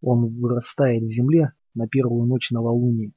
Он 0.00 0.32
вырастает 0.38 1.02
в 1.02 1.08
земле 1.08 1.52
на 1.74 1.88
первую 1.88 2.26
ночь 2.26 2.52
новолуния. 2.52 3.10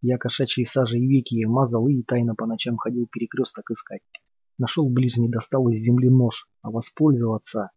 Я 0.00 0.16
кошачьей 0.16 0.64
сажей 0.64 1.04
веки 1.04 1.44
мазал 1.44 1.88
и 1.88 2.04
тайно 2.04 2.36
по 2.36 2.46
ночам 2.46 2.76
ходил 2.76 3.08
перекресток 3.10 3.72
искать. 3.72 4.02
Нашел 4.56 4.88
ближний, 4.88 5.28
достал 5.28 5.68
из 5.70 5.78
земли 5.78 6.08
нож, 6.08 6.46
а 6.60 6.70
воспользоваться 6.70 7.70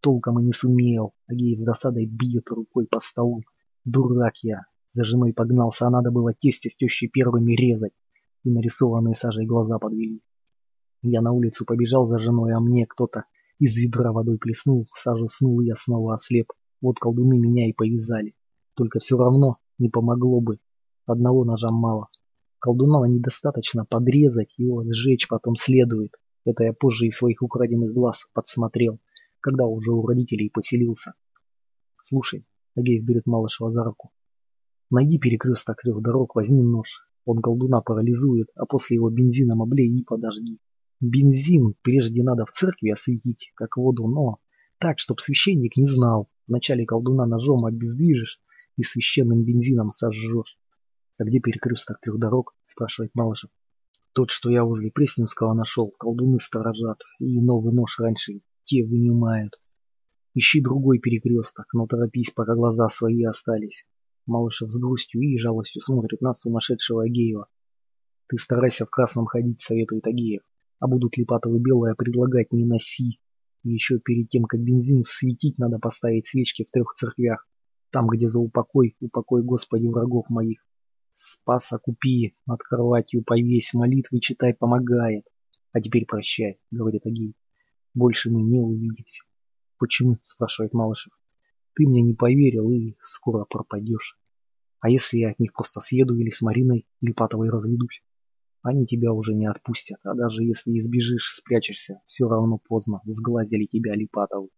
толком 0.00 0.40
и 0.40 0.44
не 0.44 0.52
сумел. 0.52 1.12
Агеев 1.26 1.60
с 1.60 1.64
досадой 1.64 2.06
бьет 2.06 2.48
рукой 2.48 2.86
по 2.86 2.98
столу. 2.98 3.42
Дурак 3.84 4.36
я. 4.42 4.62
За 4.90 5.04
женой 5.04 5.34
погнался, 5.34 5.86
а 5.86 5.90
надо 5.90 6.10
было 6.10 6.32
тесте 6.32 6.70
с 6.70 6.76
тещей 6.76 7.10
первыми 7.10 7.52
резать. 7.52 7.92
И 8.44 8.50
нарисованные 8.50 9.14
сажей 9.14 9.46
глаза 9.46 9.78
подвели. 9.78 10.22
Я 11.02 11.20
на 11.22 11.32
улицу 11.32 11.64
побежал 11.64 12.04
за 12.04 12.18
женой, 12.18 12.52
а 12.52 12.60
мне 12.60 12.86
кто-то 12.86 13.24
из 13.58 13.78
ведра 13.78 14.12
водой 14.12 14.38
плеснул, 14.38 14.84
сажу 14.86 15.28
смыл, 15.28 15.60
я 15.60 15.74
снова 15.74 16.14
ослеп. 16.14 16.52
Вот 16.80 16.98
колдуны 16.98 17.38
меня 17.38 17.68
и 17.68 17.74
повязали. 17.74 18.34
Только 18.74 18.98
все 18.98 19.18
равно 19.18 19.58
не 19.78 19.88
помогло 19.88 20.40
бы. 20.40 20.58
Одного 21.06 21.44
ножа 21.44 21.70
мало. 21.70 22.08
Колдунала 22.58 23.04
недостаточно 23.04 23.84
подрезать, 23.84 24.54
его 24.56 24.84
сжечь 24.84 25.28
потом 25.28 25.56
следует. 25.56 26.16
Это 26.44 26.64
я 26.64 26.72
позже 26.72 27.06
из 27.06 27.16
своих 27.16 27.42
украденных 27.42 27.92
глаз 27.92 28.26
подсмотрел, 28.32 28.98
когда 29.40 29.66
уже 29.66 29.92
у 29.92 30.06
родителей 30.06 30.50
поселился. 30.50 31.12
Слушай, 32.00 32.46
Агеев 32.76 33.04
берет 33.04 33.26
Малышева 33.26 33.68
за 33.68 33.84
руку. 33.84 34.10
Найди 34.90 35.18
перекресток 35.18 35.82
трех 35.82 36.00
дорог, 36.00 36.34
возьми 36.34 36.62
нож. 36.62 37.06
Он 37.24 37.40
колдуна 37.40 37.80
парализует, 37.80 38.48
а 38.54 38.66
после 38.66 38.96
его 38.96 39.10
бензином 39.10 39.62
облей 39.62 39.88
и 39.88 40.02
подожди. 40.04 40.58
Бензин 41.00 41.74
прежде 41.82 42.22
надо 42.22 42.44
в 42.44 42.50
церкви 42.50 42.90
осветить, 42.90 43.52
как 43.54 43.76
воду, 43.76 44.06
но 44.06 44.38
так, 44.78 44.98
чтоб 44.98 45.20
священник 45.20 45.76
не 45.76 45.84
знал. 45.84 46.28
Вначале 46.46 46.84
колдуна 46.84 47.26
ножом 47.26 47.64
обездвижишь 47.64 48.40
и 48.76 48.82
священным 48.82 49.44
бензином 49.44 49.90
сожжешь. 49.90 50.58
А 51.18 51.24
где 51.24 51.38
перекресток 51.38 52.00
трех 52.00 52.18
дорог? 52.18 52.54
Спрашивает 52.64 53.14
Малышев. 53.14 53.50
Тот, 54.12 54.30
что 54.30 54.50
я 54.50 54.64
возле 54.64 54.90
Пресненского 54.90 55.54
нашел, 55.54 55.92
колдуны 55.98 56.38
сторожат, 56.38 57.00
и 57.18 57.40
новый 57.40 57.72
нож 57.72 57.98
раньше 58.00 58.40
те 58.62 58.84
вынимают. 58.84 59.60
Ищи 60.34 60.60
другой 60.60 60.98
перекресток, 60.98 61.66
но 61.72 61.86
торопись, 61.86 62.30
пока 62.30 62.54
глаза 62.54 62.88
свои 62.88 63.22
остались. 63.24 63.86
Малышев 64.26 64.70
с 64.70 64.78
грустью 64.78 65.22
и 65.22 65.38
жалостью 65.38 65.80
смотрит 65.80 66.20
на 66.20 66.32
сумасшедшего 66.32 67.04
Агеева. 67.04 67.46
Ты 68.28 68.36
старайся 68.36 68.86
в 68.86 68.90
красном 68.90 69.26
ходить, 69.26 69.60
советует 69.60 70.06
Агеев. 70.06 70.42
А 70.78 70.86
будут 70.86 71.16
ли 71.16 71.24
патовы 71.24 71.58
белые 71.58 71.94
предлагать, 71.94 72.52
не 72.52 72.64
носи. 72.64 73.18
И 73.64 73.70
еще 73.70 73.98
перед 73.98 74.28
тем, 74.28 74.44
как 74.44 74.60
бензин 74.60 75.02
светить, 75.02 75.58
надо 75.58 75.78
поставить 75.78 76.26
свечки 76.26 76.64
в 76.64 76.70
трех 76.70 76.92
церквях. 76.94 77.46
Там, 77.90 78.06
где 78.06 78.28
за 78.28 78.38
упокой, 78.38 78.96
упокой 79.00 79.42
Господи 79.42 79.86
врагов 79.86 80.30
моих. 80.30 80.64
Спаса 81.12 81.78
купи, 81.78 82.36
над 82.46 82.62
кроватью 82.62 83.24
повесь, 83.24 83.74
молитвы 83.74 84.20
читай, 84.20 84.54
помогает. 84.54 85.24
А 85.72 85.80
теперь 85.80 86.06
прощай, 86.06 86.60
говорит 86.70 87.04
Агеев. 87.04 87.34
Больше 87.94 88.30
мы 88.30 88.42
не 88.42 88.60
увидимся. 88.60 89.24
Почему? 89.76 90.18
спрашивает 90.22 90.72
Малышев. 90.72 91.12
Ты 91.74 91.86
мне 91.86 92.02
не 92.02 92.14
поверил 92.14 92.70
и 92.70 92.96
скоро 93.00 93.44
пропадешь. 93.44 94.18
А 94.80 94.90
если 94.90 95.18
я 95.18 95.30
от 95.30 95.38
них 95.38 95.52
просто 95.52 95.80
съеду 95.80 96.16
или 96.16 96.30
с 96.30 96.42
Мариной 96.42 96.86
Липатовой 97.00 97.50
разведусь? 97.50 98.02
Они 98.62 98.86
тебя 98.86 99.12
уже 99.12 99.34
не 99.34 99.46
отпустят, 99.46 99.98
а 100.04 100.14
даже 100.14 100.44
если 100.44 100.76
избежишь, 100.76 101.32
спрячешься, 101.34 102.00
все 102.04 102.28
равно 102.28 102.58
поздно, 102.58 103.00
сглазили 103.06 103.64
тебя 103.64 103.94
Липатовы. 103.94 104.48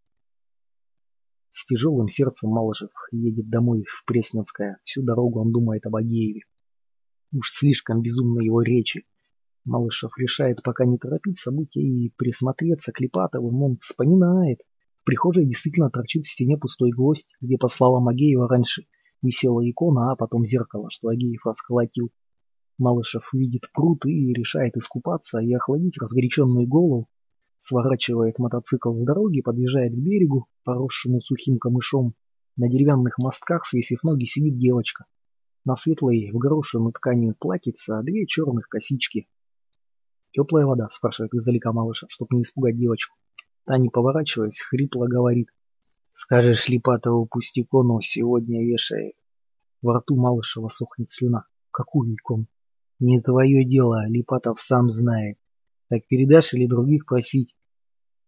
С 1.50 1.64
тяжелым 1.66 2.08
сердцем 2.08 2.50
Малышев 2.50 2.90
едет 3.12 3.50
домой 3.50 3.84
в 3.86 4.04
Пресненское. 4.06 4.78
Всю 4.82 5.02
дорогу 5.02 5.40
он 5.40 5.52
думает 5.52 5.86
об 5.86 5.96
Агееве. 5.96 6.40
Уж 7.32 7.50
слишком 7.52 8.00
безумны 8.00 8.42
его 8.42 8.62
речи. 8.62 9.04
Малышев 9.64 10.16
решает 10.18 10.62
пока 10.62 10.84
не 10.86 10.98
торопить 10.98 11.36
события 11.36 11.82
и 11.82 12.10
присмотреться 12.16 12.90
к 12.90 13.00
Липатовым. 13.00 13.62
Он 13.62 13.76
вспоминает. 13.76 14.60
В 15.02 15.04
прихожей 15.04 15.44
действительно 15.44 15.90
торчит 15.90 16.24
в 16.24 16.30
стене 16.30 16.56
пустой 16.56 16.90
гвоздь, 16.90 17.26
где, 17.40 17.58
по 17.58 17.66
словам 17.66 18.06
Агеева, 18.06 18.48
раньше 18.48 18.84
Висела 19.20 19.68
икона, 19.68 20.12
а 20.12 20.16
потом 20.16 20.46
зеркало, 20.46 20.90
что 20.90 21.08
Агеев 21.08 21.44
расколотил. 21.44 22.10
Малышев 22.78 23.32
видит 23.32 23.62
пруд 23.72 24.06
и 24.06 24.32
решает 24.32 24.76
искупаться 24.76 25.40
и 25.40 25.52
охладить 25.52 25.98
разгоряченную 25.98 26.68
голову. 26.68 27.08
Сворачивает 27.56 28.38
мотоцикл 28.38 28.92
с 28.92 29.04
дороги, 29.04 29.40
подъезжает 29.40 29.92
к 29.92 29.96
берегу, 29.96 30.46
поросшему 30.62 31.20
сухим 31.20 31.58
камышом. 31.58 32.14
На 32.56 32.68
деревянных 32.68 33.18
мостках, 33.18 33.64
свесив 33.64 34.04
ноги, 34.04 34.24
сидит 34.24 34.56
девочка. 34.56 35.06
На 35.64 35.74
светлой, 35.74 36.30
в 36.32 36.38
горошину 36.38 36.92
ткани 36.92 37.34
платьица, 37.38 38.02
две 38.02 38.26
черных 38.26 38.68
косички. 38.68 39.26
«Теплая 40.30 40.66
вода?»– 40.66 40.88
спрашивает 40.90 41.34
издалека 41.34 41.72
Малышев, 41.72 42.10
чтобы 42.10 42.36
не 42.36 42.42
испугать 42.42 42.76
девочку. 42.76 43.16
Та, 43.64 43.78
не 43.78 43.88
поворачиваясь, 43.88 44.60
хрипло 44.60 45.06
говорит. 45.06 45.48
Скажешь 46.12 46.68
Липатову 46.68 47.26
пусть 47.26 47.58
икону 47.58 48.00
сегодня 48.00 48.62
вешает. 48.64 49.14
Во 49.80 49.98
рту 49.98 50.16
Малышева 50.16 50.68
сохнет 50.68 51.10
слюна. 51.10 51.46
Какую 51.70 52.14
икону? 52.14 52.46
Не 52.98 53.20
твое 53.20 53.64
дело, 53.64 54.06
Липатов 54.08 54.60
сам 54.60 54.88
знает. 54.88 55.38
Так 55.88 56.06
передашь 56.06 56.54
или 56.54 56.66
других 56.66 57.06
просить? 57.06 57.56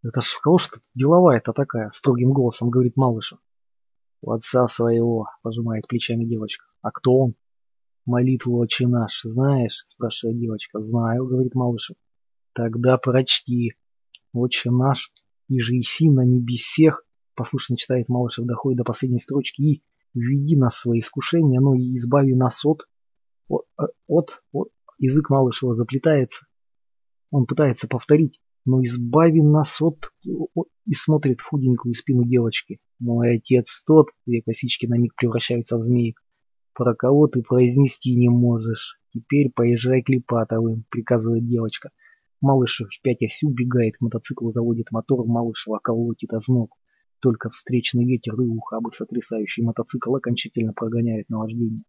Это 0.03 0.21
ж 0.21 0.39
кого 0.43 0.59
ж 0.59 0.69
деловая-то 0.95 1.53
такая, 1.53 1.91
строгим 1.91 2.33
голосом 2.33 2.71
говорит 2.71 2.97
Малышев. 2.97 3.39
У 4.21 4.33
отца 4.33 4.67
своего, 4.67 5.27
пожимает 5.43 5.87
плечами 5.87 6.25
девочка. 6.25 6.65
А 6.81 6.91
кто 6.91 7.13
он? 7.13 7.35
Молитву 8.07 8.59
«Отче 8.59 8.87
наш» 8.87 9.23
знаешь? 9.23 9.83
спрашивает 9.85 10.39
девочка. 10.39 10.81
Знаю, 10.81 11.27
говорит 11.27 11.55
Малышев. 11.55 11.97
Тогда 12.53 12.99
прочти. 12.99 13.75
«Отче 14.35 14.73
наш, 14.73 15.13
и 15.49 15.61
же 15.61 15.79
иси 15.79 16.11
на 16.11 16.25
небесех, 16.25 17.05
Послушно 17.35 17.77
читает 17.77 18.09
Малышев, 18.09 18.47
доходит 18.47 18.79
до 18.79 18.85
последней 18.85 19.19
строчки. 19.19 19.63
И 19.63 19.83
введи 20.15 20.57
нас 20.57 20.75
в 20.75 20.81
свои 20.81 21.01
искушения, 21.01 21.61
но 21.61 21.75
и 21.75 21.95
избави 21.95 22.35
нас 22.35 22.65
от... 22.65 22.89
От... 23.49 23.67
от, 24.07 24.43
от 24.53 24.69
язык 24.99 25.31
Малышева 25.31 25.75
заплетается. 25.75 26.47
Он 27.31 27.47
пытается 27.47 27.89
повторить. 27.89 28.41
Но 28.65 28.83
избави 28.83 29.43
нас 29.43 29.83
от... 29.83 30.11
от 30.55 30.69
и 30.87 30.93
смотрит 30.93 31.41
в 31.41 31.49
худенькую 31.49 31.95
спину 31.95 32.25
девочки. 32.25 32.79
Мой 32.99 33.37
отец 33.37 33.83
тот, 33.85 34.09
две 34.27 34.43
косички 34.43 34.87
на 34.87 34.99
миг 34.99 35.15
превращаются 35.17 35.77
в 35.77 35.83
змеи. 35.83 36.15
Про 36.73 36.95
кого 36.95 37.27
ты 37.27 37.43
произнести 37.43 38.15
не 38.17 38.29
можешь. 38.29 39.01
Теперь 39.13 39.51
поезжай 39.51 40.03
к 40.03 40.09
Липатовым, 40.09 40.85
приказывает 40.91 41.49
девочка. 41.49 41.91
Малышев 42.45 42.91
пятясь 43.03 43.43
убегает 43.43 43.97
к 43.97 44.03
мотоциклу, 44.03 44.51
заводит 44.51 44.91
мотор, 44.91 45.25
Малышева 45.27 45.79
колотит 45.83 46.31
озноб. 46.35 46.71
Только 47.21 47.49
встречный 47.49 48.05
ветер 48.05 48.39
и 48.39 48.47
ухабы, 48.47 48.93
сотрясающий 48.93 49.63
мотоцикл, 49.63 50.15
окончательно 50.15 50.75
прогоняет 50.75 51.31
наваждение. 51.31 51.85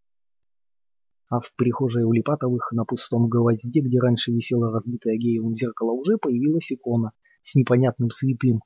А 1.28 1.42
в 1.42 1.54
прихожей 1.58 2.04
у 2.04 2.14
Липатовых 2.14 2.72
на 2.72 2.86
пустом 2.86 3.28
гвозде, 3.28 3.82
где 3.82 4.00
раньше 4.00 4.32
висело 4.32 4.72
разбитое 4.72 5.18
геевым 5.18 5.58
зеркало, 5.58 5.92
уже 5.92 6.18
появилась 6.18 6.72
икона 6.72 7.12
с 7.42 7.56
непонятным 7.56 8.10
святым. 8.10 8.62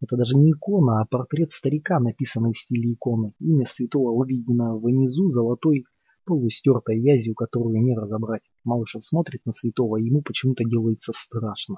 Это 0.00 0.16
даже 0.16 0.34
не 0.38 0.52
икона, 0.52 1.02
а 1.02 1.04
портрет 1.04 1.50
старика, 1.50 2.00
написанный 2.00 2.52
в 2.54 2.58
стиле 2.58 2.94
иконы. 2.94 3.34
Имя 3.38 3.66
святого 3.66 4.12
увидено 4.12 4.78
внизу 4.78 5.28
золотой 5.28 5.84
полустертой 6.28 7.00
вязью, 7.00 7.34
которую 7.34 7.82
не 7.82 7.96
разобрать. 7.96 8.42
Малышев 8.62 9.02
смотрит 9.02 9.46
на 9.46 9.52
святого, 9.52 9.96
и 9.96 10.04
ему 10.04 10.20
почему-то 10.20 10.62
делается 10.64 11.12
страшно. 11.14 11.76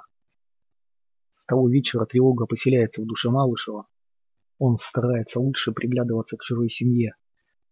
С 1.31 1.47
того 1.47 1.69
вечера 1.69 2.05
тревога 2.05 2.47
поселяется 2.47 3.01
в 3.01 3.07
душе 3.07 3.31
Малышева. 3.31 3.87
Он 4.59 4.77
старается 4.77 5.39
лучше 5.39 5.71
приглядываться 5.71 6.37
к 6.37 6.43
чужой 6.43 6.69
семье. 6.69 7.15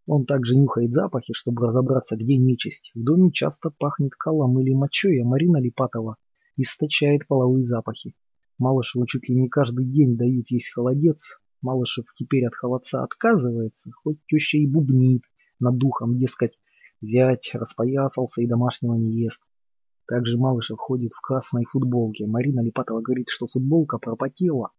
Он 0.06 0.24
также 0.24 0.54
нюхает 0.54 0.92
запахи, 0.92 1.32
чтобы 1.32 1.64
разобраться, 1.64 2.16
где 2.16 2.36
нечисть. 2.36 2.92
В 2.94 3.02
доме 3.02 3.32
часто 3.32 3.70
пахнет 3.76 4.14
колом 4.14 4.60
или 4.60 4.72
мочой, 4.72 5.20
а 5.20 5.24
Марина 5.24 5.60
Липатова 5.60 6.16
источает 6.56 7.26
половые 7.26 7.64
запахи. 7.64 8.14
Малышеву 8.56 9.04
чуть 9.06 9.28
ли 9.28 9.34
не 9.34 9.48
каждый 9.48 9.84
день 9.84 10.16
дают 10.16 10.50
есть 10.50 10.72
холодец. 10.72 11.40
Малышев 11.60 12.06
теперь 12.14 12.46
от 12.46 12.54
холодца 12.54 13.02
отказывается, 13.02 13.90
хоть 13.90 14.18
теща 14.28 14.58
и 14.58 14.66
бубнит 14.66 15.22
над 15.58 15.76
духом, 15.76 16.14
дескать, 16.14 16.56
зять 17.00 17.50
распоясался 17.54 18.42
и 18.42 18.46
домашнего 18.46 18.94
не 18.94 19.12
ест. 19.22 19.42
Также 20.06 20.38
Малышев 20.38 20.78
ходит 20.78 21.12
в 21.12 21.20
красной 21.20 21.64
футболке. 21.64 22.26
Марина 22.26 22.60
Липатова 22.60 23.00
говорит, 23.00 23.28
что 23.28 23.46
футболка 23.46 23.98
пропотела, 23.98 24.70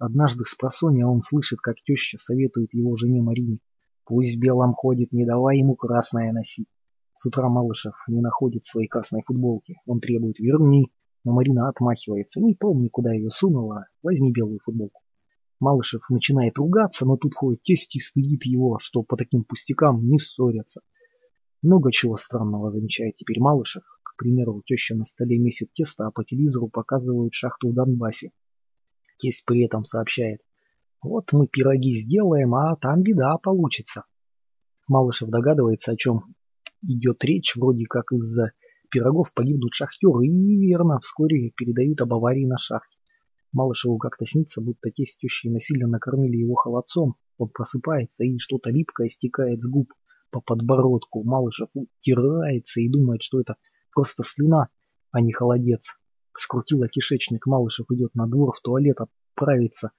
Однажды 0.00 0.46
с 0.46 0.54
просонья 0.54 1.06
он 1.06 1.20
слышит, 1.20 1.60
как 1.60 1.76
теща 1.84 2.16
советует 2.16 2.72
его 2.72 2.96
жене 2.96 3.20
Марине. 3.20 3.58
Пусть 4.06 4.34
в 4.34 4.40
белом 4.40 4.72
ходит, 4.72 5.12
не 5.12 5.26
давай 5.26 5.58
ему 5.58 5.74
красное 5.74 6.32
носить. 6.32 6.68
С 7.12 7.26
утра 7.26 7.50
Малышев 7.50 7.92
не 8.08 8.22
находит 8.22 8.64
своей 8.64 8.88
красной 8.88 9.20
футболки. 9.26 9.76
Он 9.84 10.00
требует 10.00 10.38
«верни», 10.38 10.90
но 11.22 11.32
Марина 11.32 11.68
отмахивается. 11.68 12.40
Не 12.40 12.54
помню, 12.54 12.88
куда 12.88 13.12
ее 13.12 13.28
сунула, 13.28 13.88
возьми 14.02 14.32
белую 14.32 14.58
футболку. 14.64 15.02
Малышев 15.60 16.08
начинает 16.08 16.56
ругаться, 16.56 17.04
но 17.04 17.18
тут 17.18 17.34
ходит 17.34 17.60
тесть 17.60 17.94
и 17.94 18.00
стыдит 18.00 18.46
его, 18.46 18.78
что 18.80 19.02
по 19.02 19.18
таким 19.18 19.44
пустякам 19.44 20.08
не 20.08 20.18
ссорятся. 20.18 20.80
Много 21.62 21.92
чего 21.92 22.16
странного 22.16 22.70
замечает 22.70 23.16
теперь 23.16 23.40
Малышев. 23.40 23.82
К 24.02 24.16
примеру, 24.16 24.62
теща 24.64 24.94
на 24.94 25.04
столе 25.04 25.38
месит 25.38 25.72
тесто, 25.72 26.06
а 26.06 26.10
по 26.10 26.24
телевизору 26.24 26.68
показывают 26.68 27.34
шахту 27.34 27.70
в 27.70 27.74
Донбассе. 27.74 28.32
Тесть 29.18 29.44
при 29.44 29.64
этом 29.64 29.84
сообщает. 29.84 30.40
Вот 31.02 31.32
мы 31.32 31.46
пироги 31.46 31.92
сделаем, 31.92 32.54
а 32.54 32.76
там 32.76 33.02
беда 33.02 33.36
получится. 33.42 34.04
Малышев 34.88 35.28
догадывается, 35.28 35.92
о 35.92 35.96
чем 35.96 36.34
идет 36.82 37.22
речь, 37.24 37.54
вроде 37.56 37.84
как 37.84 38.12
из-за 38.12 38.52
пирогов 38.90 39.32
погибнут 39.34 39.74
шахтеры, 39.74 40.26
и 40.26 40.58
верно, 40.66 40.98
вскоре 40.98 41.50
передают 41.50 42.00
об 42.00 42.12
аварии 42.14 42.46
на 42.46 42.56
шахте. 42.56 42.96
Малышеву 43.52 43.98
как-то 43.98 44.24
снится, 44.24 44.60
будто 44.60 44.90
те 44.90 45.04
с 45.04 45.16
тещей 45.16 45.50
насильно 45.50 45.88
накормили 45.88 46.36
его 46.36 46.54
холодцом. 46.54 47.16
Он 47.36 47.48
просыпается, 47.48 48.24
и 48.24 48.38
что-то 48.38 48.70
липкое 48.70 49.08
стекает 49.08 49.60
с 49.60 49.68
губ 49.68 49.92
по 50.30 50.40
подбородку. 50.40 51.22
Малышев 51.22 51.68
утирается 51.74 52.80
и 52.80 52.88
думает, 52.88 53.22
что 53.22 53.40
это 53.40 53.56
просто 53.92 54.22
слюна, 54.22 54.68
а 55.10 55.20
не 55.20 55.32
холодец. 55.32 55.98
Скрутила 56.34 56.88
кишечник, 56.88 57.46
Малышев 57.46 57.86
идет 57.90 58.14
на 58.14 58.26
двор 58.26 58.52
в 58.54 58.60
туалет 58.60 58.98
отправиться. 59.00 59.90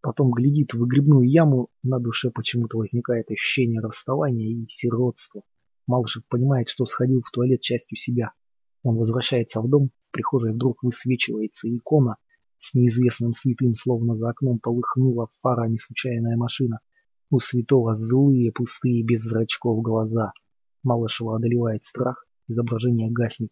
Потом 0.00 0.30
глядит 0.32 0.74
в 0.74 0.78
выгребную 0.78 1.28
яму, 1.28 1.70
на 1.82 1.98
душе 1.98 2.30
почему-то 2.30 2.78
возникает 2.78 3.30
ощущение 3.30 3.80
расставания 3.80 4.48
и 4.48 4.66
сиротства. 4.68 5.42
Малышев 5.86 6.28
понимает, 6.28 6.68
что 6.68 6.84
сходил 6.86 7.20
в 7.20 7.30
туалет 7.30 7.60
частью 7.60 7.96
себя. 7.96 8.32
Он 8.82 8.96
возвращается 8.96 9.60
в 9.60 9.68
дом, 9.68 9.90
в 10.02 10.10
прихожей 10.12 10.52
вдруг 10.52 10.82
высвечивается 10.82 11.68
икона 11.74 12.16
с 12.58 12.74
неизвестным 12.74 13.32
святым, 13.32 13.74
словно 13.74 14.14
за 14.14 14.30
окном 14.30 14.58
полыхнула 14.58 15.26
фарами 15.40 15.76
случайная 15.76 16.36
машина. 16.36 16.80
У 17.30 17.38
святого 17.40 17.92
злые, 17.92 18.52
пустые, 18.52 19.04
без 19.04 19.22
зрачков 19.22 19.82
глаза. 19.82 20.32
Малышева 20.82 21.36
одолевает 21.36 21.84
страх, 21.84 22.24
изображение 22.46 23.10
гаснет. 23.10 23.50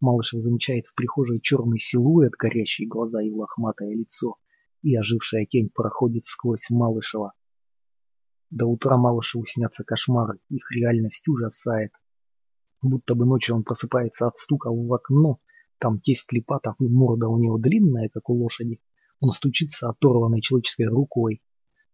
Малышев 0.00 0.40
замечает 0.40 0.86
в 0.86 0.94
прихожей 0.94 1.40
черный 1.40 1.78
силуэт, 1.78 2.32
горящие 2.32 2.88
глаза 2.88 3.22
и 3.22 3.30
лохматое 3.30 3.94
лицо. 3.94 4.36
и 4.82 4.94
ожившая 4.94 5.44
тень 5.44 5.70
проходит 5.74 6.24
сквозь 6.24 6.70
Малышева. 6.70 7.32
До 8.50 8.66
утра 8.66 8.96
Малышеву 8.96 9.44
снятся 9.44 9.84
кошмары, 9.84 10.38
их 10.48 10.70
реальность 10.70 11.26
ужасает. 11.28 11.92
Будто 12.80 13.16
бы 13.16 13.26
ночью 13.26 13.56
он 13.56 13.64
просыпается 13.64 14.28
от 14.28 14.36
стука 14.36 14.70
в 14.70 14.94
окно, 14.94 15.40
там 15.78 16.00
тесть 16.00 16.32
Липатов 16.32 16.80
и 16.80 16.88
морда 16.88 17.28
у 17.28 17.38
него 17.38 17.58
длинная, 17.58 18.08
как 18.08 18.30
у 18.30 18.34
лошади. 18.34 18.80
Он 19.20 19.30
стучится 19.30 19.88
оторванной 19.88 20.40
человеческой 20.40 20.86
рукой. 20.86 21.42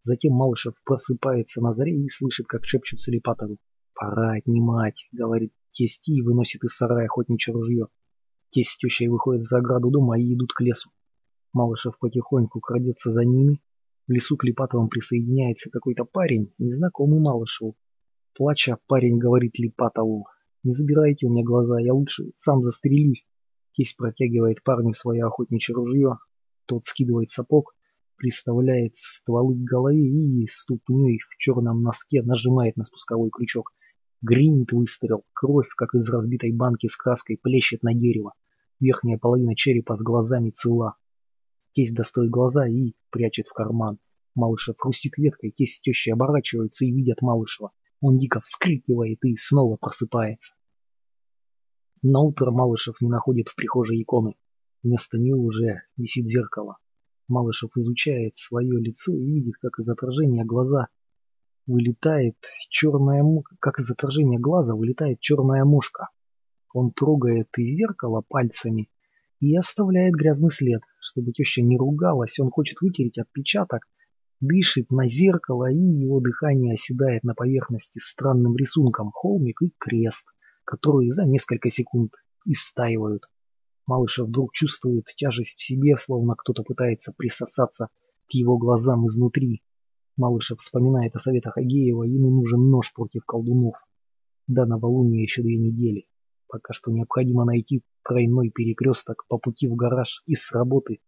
Затем 0.05 0.35
Малышев 0.35 0.75
просыпается 0.85 1.63
на 1.63 1.73
заре 1.73 1.97
и 1.97 2.09
слышит, 2.11 2.47
как 2.47 2.67
шепчутся 2.67 3.11
Липатову. 3.11 3.57
«Пора 3.95 4.33
отнимать»,— 4.33 5.09
говорит 5.13 5.53
тесть 5.71 6.11
и 6.11 6.21
выносит 6.21 6.63
из 6.63 6.77
сарая 6.77 7.07
охотничье 7.07 7.55
ружье. 7.55 7.87
Тесть 8.51 8.73
с 8.73 8.77
тещей 8.77 9.09
выходят 9.09 9.41
за 9.41 9.59
ограду 9.59 9.91
дома 9.91 10.21
и 10.21 10.35
идут 10.35 10.53
к 10.53 10.61
лесу. 10.61 10.91
Малышев 11.55 11.99
потихоньку 11.99 12.61
крадется 12.61 13.11
за 13.11 13.25
ними. 13.25 13.63
В 14.07 14.13
лесу 14.13 14.37
к 14.37 14.45
Липатовым 14.45 14.91
присоединяется 14.91 15.71
какой-то 15.71 16.05
парень, 16.05 16.53
незнакомый 16.59 17.21
Малышеву. 17.21 17.75
Плача, 18.37 18.77
парень 18.87 19.17
говорит 19.17 19.59
Липатову, 19.59 20.27
«Не 20.65 20.73
забирайте 20.73 21.27
у 21.27 21.31
меня 21.31 21.45
глаза, 21.45 21.81
я 21.81 21.95
лучше 21.95 22.33
сам 22.37 22.63
застрелюсь». 22.63 23.27
Тесть 23.73 23.97
протягивает 23.97 24.63
парню 24.63 24.93
свое 24.93 25.25
охотничье 25.25 25.75
ружье. 25.75 26.19
Тот 26.67 26.85
скидывает 26.85 27.31
сапог, 27.31 27.75
приставляет 28.17 28.95
стволы 28.95 29.55
к 29.55 29.65
голове 29.65 30.03
и 30.03 30.47
ступней 30.47 31.19
в 31.19 31.37
черном 31.39 31.83
носке 31.83 32.23
нажимает 32.23 32.77
на 32.77 32.85
спусковой 32.85 33.31
крючок. 33.31 33.73
Гринит 34.23 34.73
выстрел, 34.73 35.25
кровь, 35.33 35.69
как 35.77 35.95
из 35.95 36.09
разбитой 36.09 36.53
банки 36.53 36.87
с 36.87 36.97
краской, 36.97 37.39
плещет 37.43 37.83
на 37.83 37.93
дерево. 37.93 38.33
Верхняя 38.81 39.19
половина 39.19 39.55
черепа 39.55 39.95
с 39.95 40.03
глазами 40.03 40.51
цела. 40.51 40.97
Тесть 41.73 41.95
достает 41.95 42.31
глаза 42.31 42.67
и 42.67 42.95
прячет 43.11 43.49
в 43.49 43.53
карман. 43.53 43.99
Малышев 44.35 44.77
хрустит 44.79 45.17
веткой, 45.17 45.51
тесть 45.51 45.77
с 45.77 45.81
тещей 45.81 46.13
оборачиваются 46.13 46.87
и 46.87 46.91
видят 46.91 47.23
Малышева. 47.23 47.73
Он 48.01 48.17
дико 48.17 48.41
вскрикивает 48.41 49.25
и 49.25 49.37
снова 49.37 49.77
просыпается. 49.77 50.55
На 52.03 52.21
утро 52.21 52.51
Малышев 52.51 53.01
не 53.01 53.09
находит 53.09 53.49
в 53.49 53.57
прихожей 53.57 54.03
иконы. 54.03 54.35
Вместо 54.83 55.19
нее 55.19 55.37
уже 55.37 55.83
висит 55.97 56.27
зеркало. 56.27 56.77
Малышев 57.29 57.77
изучает 57.77 58.35
свое 58.35 58.79
лицо 58.81 59.15
и 59.15 59.25
видит, 59.25 59.55
как 59.61 59.79
из 59.79 59.89
отражения 59.89 60.45
глаза 60.45 60.89
вылетает 61.67 62.37
черная 62.69 63.25
как 63.61 63.79
из 63.79 63.91
отражения 63.91 64.39
глаза 64.39 64.75
вылетает 64.75 65.21
черная 65.21 65.65
мушка. 65.65 66.09
Он 66.73 66.91
трогает 66.91 67.49
из 67.57 67.77
зеркала 67.77 68.23
пальцами 68.29 68.91
и 69.41 69.57
оставляет 69.57 70.15
грязный 70.15 70.51
след. 70.51 70.83
Чтобы 71.01 71.33
теща 71.33 71.63
не 71.63 71.77
ругалась, 71.77 72.39
он 72.39 72.51
хочет 72.51 72.81
вытереть 72.81 73.19
отпечаток, 73.19 73.87
дышит 74.41 74.91
на 74.91 75.07
зеркало, 75.07 75.71
и 75.71 75.77
его 75.77 76.21
дыхание 76.21 76.75
оседает 76.75 77.25
на 77.25 77.35
поверхности 77.35 77.99
странным 77.99 78.57
рисунком 78.57 79.11
холмик 79.13 79.63
и 79.63 79.73
крест, 79.79 80.29
которые 80.65 81.11
за 81.11 81.25
несколько 81.25 81.71
секунд 81.71 82.13
истаивают. 82.45 83.23
Малышев 83.87 84.29
вдруг 84.29 84.53
чувствует 84.53 85.05
тяжесть 85.05 85.59
в 85.59 85.65
себе, 85.65 85.97
словно 85.97 86.35
кто-то 86.37 86.63
пытается 86.63 87.13
присосаться 87.17 87.89
к 88.29 88.33
его 88.33 88.57
глазам 88.57 89.07
изнутри. 89.07 89.63
Малышев 90.17 90.59
вспоминает 90.59 91.15
о 91.17 91.19
советах 91.19 91.59
Агеева, 91.59 92.05
ему 92.05 92.31
нужен 92.31 92.71
нож 92.71 92.93
против 92.95 93.25
колдунов. 93.25 93.75
До 94.47 94.65
новолуния 94.65 95.23
еще 95.23 95.43
две 95.43 95.57
недели. 95.57 96.07
Пока 96.49 96.73
что 96.73 96.93
необходимо 96.93 97.45
найти 97.45 97.83
тройной 98.05 98.51
перекресток 98.51 99.25
по 99.29 99.39
пути 99.39 99.67
в 99.67 99.75
гараж 99.75 100.23
и 100.27 100.35
с 100.35 100.53
работы. 100.53 101.01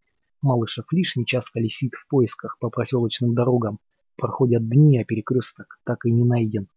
Малышев 0.42 0.86
лишний 0.92 1.24
час 1.24 1.48
колесит 1.50 1.94
в 1.94 2.08
поисках 2.08 2.58
по 2.58 2.68
проселочным 2.68 3.34
дорогам. 3.34 3.78
Проходят 4.16 4.68
дни, 4.68 4.98
а 5.00 5.04
перекресток 5.04 5.78
так 5.84 6.04
и 6.04 6.10
не 6.10 6.24
найден. 6.24 6.68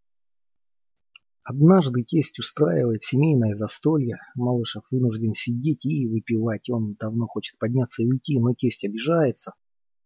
Однажды 1.49 2.03
тесть 2.03 2.37
устраивает 2.37 3.01
семейное 3.01 3.55
застолье. 3.55 4.17
Малышев 4.35 4.83
вынужден 4.91 5.33
сидеть 5.33 5.83
и 5.83 6.05
выпивать. 6.05 6.69
Он 6.69 6.93
давно 6.93 7.25
хочет 7.25 7.57
подняться 7.57 8.03
и 8.03 8.05
уйти, 8.05 8.39
но 8.39 8.53
тесть 8.53 8.85
обижается. 8.85 9.53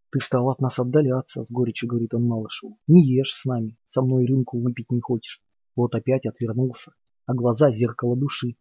«Ты 0.10 0.22
стал 0.22 0.50
от 0.50 0.62
нас 0.62 0.80
отдаляться»,— 0.80 1.44
с 1.44 1.52
горечью 1.52 1.90
говорит 1.90 2.14
он 2.14 2.24
Малышеву. 2.24 2.78
«Не 2.88 3.06
ешь 3.06 3.34
с 3.34 3.44
нами, 3.44 3.78
со 3.86 4.02
мной 4.02 4.26
рюмку 4.26 4.62
выпить 4.62 4.90
не 4.90 5.02
хочешь». 5.02 5.42
Вот 5.76 5.94
опять 5.96 6.26
отвернулся 6.26 6.94
а 7.26 7.34
глаза— 7.34 7.70
зеркало 7.72 8.16
души. 8.16 8.56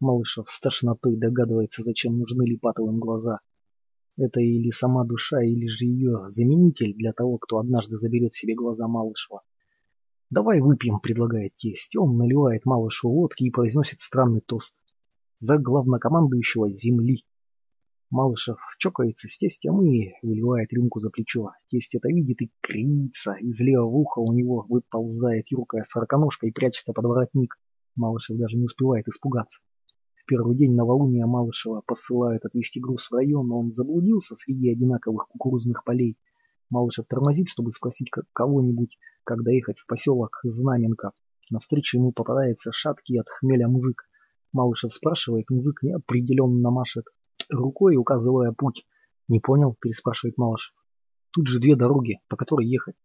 Малышев 0.00 0.48
с 0.48 0.58
тошнотой 0.58 1.16
догадывается, 1.16 1.82
зачем 1.82 2.18
нужны 2.18 2.42
Липатовым 2.46 2.98
глаза. 2.98 3.38
Это 4.16 4.40
или 4.40 4.70
сама 4.70 5.04
душа, 5.04 5.40
или 5.40 5.68
же 5.68 5.86
ее 5.86 6.26
заменитель 6.26 6.94
для 6.94 7.12
того, 7.12 7.38
кто 7.38 7.58
однажды 7.58 7.96
заберет 7.96 8.34
себе 8.34 8.56
глаза 8.56 8.88
Малышева. 8.88 9.42
«Давай 10.34 10.60
выпьем»,— 10.60 10.98
предлагает 11.00 11.54
тесть. 11.54 11.94
Он 11.94 12.16
наливает 12.16 12.66
Малышеву 12.66 13.14
водки 13.14 13.44
и 13.44 13.52
произносит 13.52 14.00
странный 14.00 14.40
тост. 14.40 14.74
«За 15.36 15.58
главнокомандующего 15.58 16.72
земли». 16.72 17.24
Малышев 18.10 18.58
чокается 18.80 19.28
с 19.28 19.38
тестем 19.38 19.80
и 19.82 20.10
выливает 20.22 20.72
рюмку 20.72 20.98
за 20.98 21.10
плечо. 21.10 21.52
Тесть 21.68 21.94
это 21.94 22.08
видит 22.08 22.42
и 22.42 22.50
кривится. 22.60 23.34
Из 23.34 23.60
левого 23.60 23.94
уха 23.94 24.18
у 24.18 24.32
него 24.32 24.66
выползает 24.68 25.52
юркая 25.52 25.84
сороконожка 25.84 26.48
и 26.48 26.50
прячется 26.50 26.92
под 26.92 27.04
воротник. 27.04 27.54
Малышев 27.94 28.36
даже 28.36 28.56
не 28.56 28.64
успевает 28.64 29.06
испугаться. 29.06 29.60
В 30.16 30.24
первый 30.26 30.56
день 30.56 30.74
новолуния 30.74 31.26
Малышева 31.26 31.80
посылают 31.86 32.44
отвезти 32.44 32.80
груз 32.80 33.08
в 33.08 33.14
район, 33.14 33.46
но 33.46 33.60
он 33.60 33.70
заблудился 33.70 34.34
среди 34.34 34.72
одинаковых 34.72 35.28
кукурузных 35.28 35.84
полей. 35.84 36.18
Малышев 36.70 37.06
тормозит, 37.06 37.48
чтобы 37.48 37.70
спросить 37.70 38.10
кого-нибудь, 38.32 38.98
как 39.24 39.42
доехать 39.42 39.78
в 39.78 39.86
поселок 39.86 40.40
Знаменка. 40.42 41.12
Навстречу 41.50 41.98
ему 41.98 42.12
попадается 42.12 42.72
шаткий 42.72 43.20
от 43.20 43.28
хмеля 43.28 43.68
мужик. 43.68 44.08
Малышев 44.52 44.92
спрашивает, 44.92 45.50
мужик 45.50 45.82
неопределенно 45.82 46.70
машет 46.70 47.06
рукой, 47.50 47.96
указывая 47.96 48.52
путь. 48.52 48.86
«Не 49.28 49.40
понял?»– 49.40 49.76
переспрашивает 49.80 50.36
Малышев. 50.36 50.74
«Тут 51.30 51.46
же 51.48 51.58
две 51.58 51.76
дороги, 51.76 52.20
по 52.28 52.36
которой 52.36 52.66
ехать». 52.66 52.96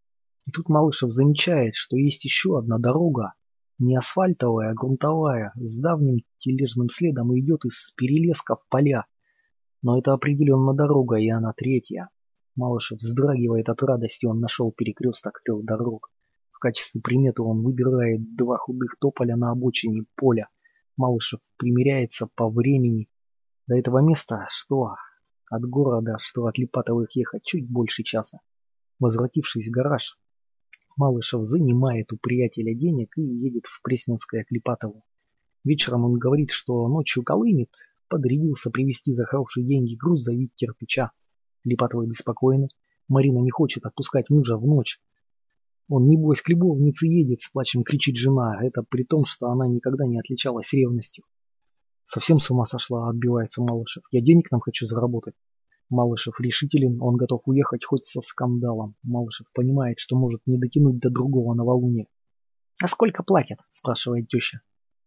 И 0.46 0.52
тут 0.52 0.70
Малышев 0.70 1.12
замечает, 1.12 1.76
что 1.76 1.98
есть 1.98 2.26
еще 2.26 2.58
одна 2.58 2.78
дорога, 2.78 3.34
не 3.78 3.96
асфальтовая, 3.96 4.72
а 4.72 4.74
грунтовая, 4.74 5.54
с 5.56 5.80
давним 5.80 6.20
тележным 6.38 6.90
следом 6.90 7.38
идет 7.40 7.66
из 7.66 7.92
перелеска 7.96 8.56
в 8.56 8.68
поля. 8.68 9.06
Но 9.82 9.98
это 9.98 10.14
определенно 10.14 10.74
дорога, 10.74 11.18
и 11.18 11.30
она 11.30 11.54
третья. 11.54 12.10
Малышев 12.60 13.00
вздрагивает 13.00 13.70
от 13.70 13.82
радости, 13.84 14.26
он 14.26 14.42
нашел 14.42 14.74
перекресток 14.74 15.42
трех 15.46 15.64
дорог. 15.64 16.12
В 16.52 16.60
качестве 16.60 17.00
приметы 17.00 17.42
он 17.42 17.64
выбирает 17.64 18.36
два 18.36 18.58
худых 18.58 18.98
тополя 19.00 19.38
на 19.38 19.52
обочине 19.52 20.04
поля. 20.18 20.50
Малышев 20.98 21.40
примеряется 21.56 22.28
по 22.36 22.50
времени. 22.50 23.08
До 23.66 23.78
этого 23.78 24.00
места 24.00 24.46
что? 24.50 24.96
От 25.50 25.62
города, 25.64 26.18
что 26.20 26.48
от 26.48 26.58
Липатовых 26.58 27.16
ехать 27.16 27.44
чуть 27.46 27.72
больше 27.72 28.04
часа. 28.04 28.40
Возвратившись 29.00 29.70
в 29.70 29.72
гараж, 29.72 30.20
Малышев 30.98 31.46
занимает 31.46 32.12
у 32.12 32.18
приятеля 32.18 32.76
денег 32.76 33.18
и 33.18 33.22
едет 33.22 33.68
в 33.68 33.82
Пресненское 33.82 34.44
к 34.44 34.52
Липатову. 34.52 35.06
Вечером 35.64 36.04
он 36.04 36.20
говорит, 36.20 36.52
что 36.52 36.86
ночью 36.90 37.24
колымет, 37.24 37.70
подрядился 38.10 38.70
привезти 38.70 39.14
за 39.14 39.24
хорошие 39.24 39.66
деньги 39.66 39.96
грузовик 39.96 40.52
кирпича. 40.56 41.12
Липатова 41.64 42.06
беспокойна. 42.06 42.68
Марина 43.08 43.40
не 43.40 43.50
хочет 43.50 43.86
отпускать 43.86 44.30
мужа 44.30 44.58
в 44.58 44.66
ночь. 44.66 45.00
Он, 45.88 46.08
небось, 46.08 46.42
к 46.42 46.50
любовнице 46.50 47.08
едет, 47.08 47.42
с 47.42 47.50
плачем 47.50 47.84
кричит 47.84 48.16
жена. 48.16 48.60
Это 48.62 48.84
при 48.84 49.04
том, 49.04 49.26
что 49.26 49.48
она 49.48 49.68
никогда 49.68 50.06
не 50.06 50.20
отличалась 50.20 50.72
ревностью. 50.74 51.24
Совсем 52.04 52.40
с 52.40 52.50
ума 52.52 52.66
сошла, 52.66 53.10
отбивается 53.10 53.62
Малышев. 53.62 54.04
Я 54.12 54.22
денег 54.22 54.52
нам 54.52 54.62
хочу 54.62 54.86
заработать. 54.86 55.36
Малышев 55.90 56.40
решителен, 56.40 57.02
он 57.02 57.18
готов 57.18 57.42
уехать 57.48 57.84
хоть 57.84 58.06
со 58.06 58.22
скандалом. 58.22 58.96
Малышев 59.02 59.52
понимает, 59.54 60.00
что 60.00 60.16
может 60.16 60.42
не 60.46 60.58
дотянуть 60.60 61.00
до 61.00 61.10
другого 61.10 61.56
новолуния. 61.56 62.06
«А 62.82 62.88
сколько 62.88 63.24
платят?»– 63.24 63.60
спрашивает 63.70 64.28
теща. 64.28 64.62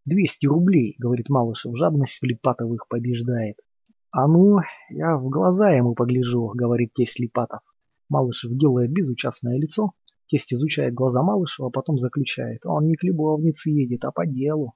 «Двести 0.05 0.47
рублей»,– 0.47 0.97
говорит 0.99 1.29
Малышев, 1.29 1.77
жадность 1.77 2.23
Липатовых 2.23 2.89
побеждает. 2.89 3.57
«А 4.13 4.29
ну, 4.29 4.59
я 4.91 5.17
в 5.17 5.31
глаза 5.31 5.71
ему 5.71 5.95
погляжу»,– 5.95 6.53
говорит 6.55 6.93
тесть 6.93 7.19
Липатов. 7.19 7.61
Малышев 8.11 8.53
делает 8.53 8.93
безучастное 8.93 9.59
лицо. 9.59 9.93
Тесть 10.27 10.53
изучает 10.53 10.93
глаза 10.93 11.23
Малышева, 11.23 11.69
а 11.69 11.71
потом 11.71 11.97
заключает. 11.97 12.67
Он 12.67 12.87
не 12.87 12.97
к 12.97 13.05
любовнице 13.05 13.71
едет, 13.71 14.05
а 14.05 14.13
по 14.13 14.27
делу. 14.27 14.75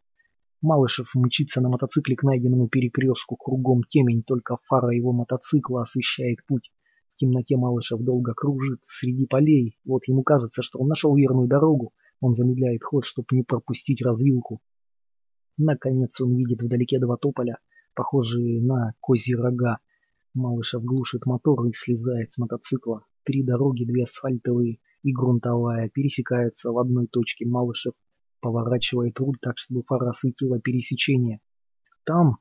Малышев 0.63 1.15
мчится 1.15 1.61
на 1.61 1.69
мотоцикле 1.69 2.17
к 2.17 2.23
найденному 2.23 2.69
перекрестку, 2.69 3.37
кругом 3.37 3.83
темень, 3.83 4.23
только 4.23 4.57
фара 4.57 4.89
его 4.89 5.13
мотоцикла 5.13 5.83
освещает 5.83 6.39
путь. 6.47 6.73
В 7.11 7.17
темноте 7.17 7.59
Малышев 7.59 8.01
долго 8.01 8.33
кружит 8.33 8.79
среди 8.85 9.27
полей. 9.27 9.77
Вот 9.85 10.09
ему 10.09 10.23
кажется, 10.23 10.63
что 10.63 10.79
он 10.79 10.89
нашел 10.89 11.15
верную 11.15 11.47
дорогу. 11.47 11.93
Он 12.21 12.33
замедляет 12.33 12.83
ход, 12.83 13.05
чтобы 13.05 13.27
не 13.33 13.43
пропустить 13.43 14.01
развилку. 14.01 14.63
Наконец 15.59 16.23
он 16.23 16.35
видит 16.37 16.63
вдалеке 16.63 16.99
два 16.99 17.19
тополя, 17.19 17.59
похожие 17.97 18.63
на 18.63 18.93
козьи 19.01 19.35
рога. 19.35 19.79
Малышев 20.35 20.85
глушит 20.85 21.27
мотор 21.27 21.67
и 21.67 21.73
слезает 21.73 22.31
с 22.31 22.39
мотоцикла. 22.39 23.05
Три 23.25 23.43
дороги, 23.43 23.85
две 23.85 24.03
асфальтовые 24.03 24.79
и 25.03 25.13
грунтовая, 25.13 25.89
пересекаются 25.89 26.71
в 26.71 26.79
одной 26.79 27.09
точке. 27.09 27.47
Малышев 27.47 27.95
поворачивает 28.41 29.19
руль 29.19 29.39
так, 29.41 29.59
чтобы 29.59 29.83
фара 29.83 30.11
осветила 30.11 30.61
пересечение. 30.61 31.41
Там 32.05 32.37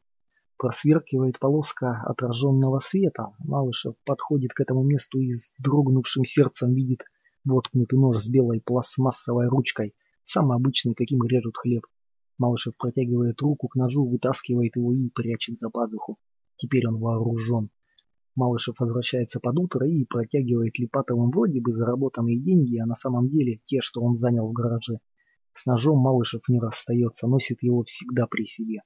просверкивает 0.57 1.39
полоска 1.39 2.03
отраженного 2.05 2.79
света. 2.79 3.29
Малышев 3.39 3.95
подходит 4.05 4.53
к 4.53 4.59
этому 4.59 4.83
месту 4.83 5.19
и 5.19 5.31
с 5.31 5.53
дрогнувшим 5.57 6.25
сердцем 6.25 6.73
видит 6.73 7.03
воткнутый 7.45 7.97
нож 7.97 8.17
с 8.17 8.27
белой 8.29 8.61
пластмассовой 8.61 9.47
ручкой, 9.47 9.93
самый 10.23 10.57
обычный, 10.57 10.93
каким 10.95 11.23
режут 11.23 11.57
хлеб. 11.57 11.85
Малышев 12.37 12.77
протягивает 12.77 13.41
руку 13.41 13.67
к 13.67 13.75
ножу, 13.75 14.05
вытаскивает 14.05 14.75
его 14.75 14.93
и 14.93 15.09
прячет 15.09 15.57
за 15.57 15.69
пазуху. 15.69 16.17
Теперь 16.57 16.87
он 16.87 16.97
вооружен. 16.97 17.69
Малышев 18.35 18.79
возвращается 18.79 19.39
под 19.39 19.57
утро 19.57 19.87
и 19.87 20.03
протягивает 20.03 20.77
Липатовым 20.77 21.31
вроде 21.31 21.61
бы 21.61 21.71
заработанные 21.71 22.39
деньги, 22.39 22.77
а 22.77 22.85
на 22.85 22.93
самом 22.93 23.29
деле 23.29 23.59
те, 23.63 23.79
что 23.79 24.01
он 24.01 24.15
занял 24.15 24.47
в 24.47 24.51
гараже. 24.51 24.99
С 25.53 25.65
ножом 25.65 25.99
Малышев 25.99 26.49
не 26.49 26.59
расстается, 26.59 27.27
носит 27.27 27.63
его 27.63 27.83
всегда 27.83 28.27
при 28.27 28.43
себе. 28.45 28.81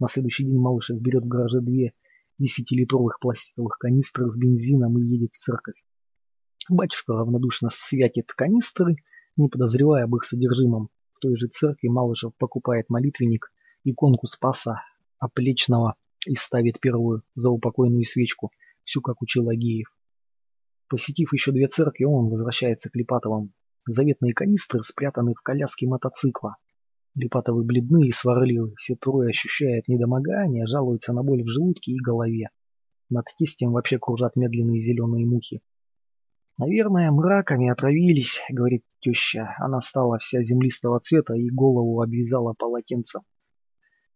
На 0.00 0.08
следующий 0.08 0.44
день 0.44 0.58
Малышев 0.58 1.00
берет 1.00 1.24
в 1.24 1.28
гараже 1.28 1.60
две 1.60 1.92
десятилитровых 2.38 3.20
пластиковых 3.20 3.78
канистры 3.78 4.26
с 4.26 4.36
бензином 4.36 4.98
и 4.98 5.04
едет 5.04 5.32
в 5.32 5.38
церковь. 5.38 5.80
Батюшка 6.68 7.12
равнодушно 7.12 7.68
святит 7.70 8.32
канистры, 8.32 8.96
не 9.36 9.48
подозревая 9.48 10.04
об 10.04 10.16
их 10.16 10.24
содержимом. 10.24 10.88
Той 11.22 11.36
же 11.36 11.46
церкви 11.46 11.88
Малышев 11.88 12.36
покупает 12.36 12.90
молитвенник, 12.90 13.50
иконку 13.84 14.26
Спаса 14.26 14.82
Оплечного 15.18 15.94
и 16.26 16.34
ставит 16.34 16.80
первую 16.80 17.22
заупокойную 17.34 18.04
свечку– 18.04 18.50
всю 18.84 19.00
как 19.00 19.22
учил 19.22 19.48
Агеев. 19.48 19.86
Посетив 20.88 21.32
еще 21.32 21.52
две 21.52 21.68
церкви, 21.68 22.04
он 22.04 22.28
возвращается 22.28 22.90
к 22.90 22.96
Липатовым. 22.96 23.52
Заветные 23.86 24.34
канистры 24.34 24.80
спрятаны 24.82 25.32
в 25.34 25.42
коляске 25.42 25.86
мотоцикла. 25.86 26.56
Липатовы 27.14 27.64
бледны 27.64 28.06
и 28.06 28.10
сварливы, 28.10 28.74
все 28.76 28.94
трое 28.94 29.30
ощущают 29.30 29.88
недомогание, 29.88 30.66
жалуются 30.66 31.12
на 31.12 31.22
боль 31.22 31.42
в 31.42 31.48
желудке 31.48 31.92
и 31.92 32.00
голове. 32.00 32.48
Над 33.10 33.26
тестем 33.36 33.72
вообще 33.72 33.98
кружат 33.98 34.36
медленные 34.36 34.80
зеленые 34.80 35.26
мухи. 35.26 35.62
«Наверное, 36.64 37.10
мраками 37.10 37.70
отравились»,— 37.70 38.40
говорит 38.50 38.84
теща. 39.00 39.54
Она 39.58 39.80
стала 39.80 40.18
вся 40.18 40.42
землистого 40.42 41.00
цвета 41.00 41.34
и 41.34 41.50
голову 41.50 42.00
обвязала 42.00 42.54
полотенцем. 42.56 43.22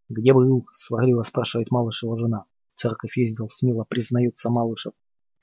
«Где 0.08 0.32
был?»— 0.32 0.66
сварливо 0.72 1.22
спрашивает 1.22 1.70
Малышева 1.70 2.16
жена 2.16 2.44
церковь 2.76 3.16
ездил 3.16 3.48
смело, 3.48 3.84
признается 3.88 4.50
Малышев. 4.50 4.92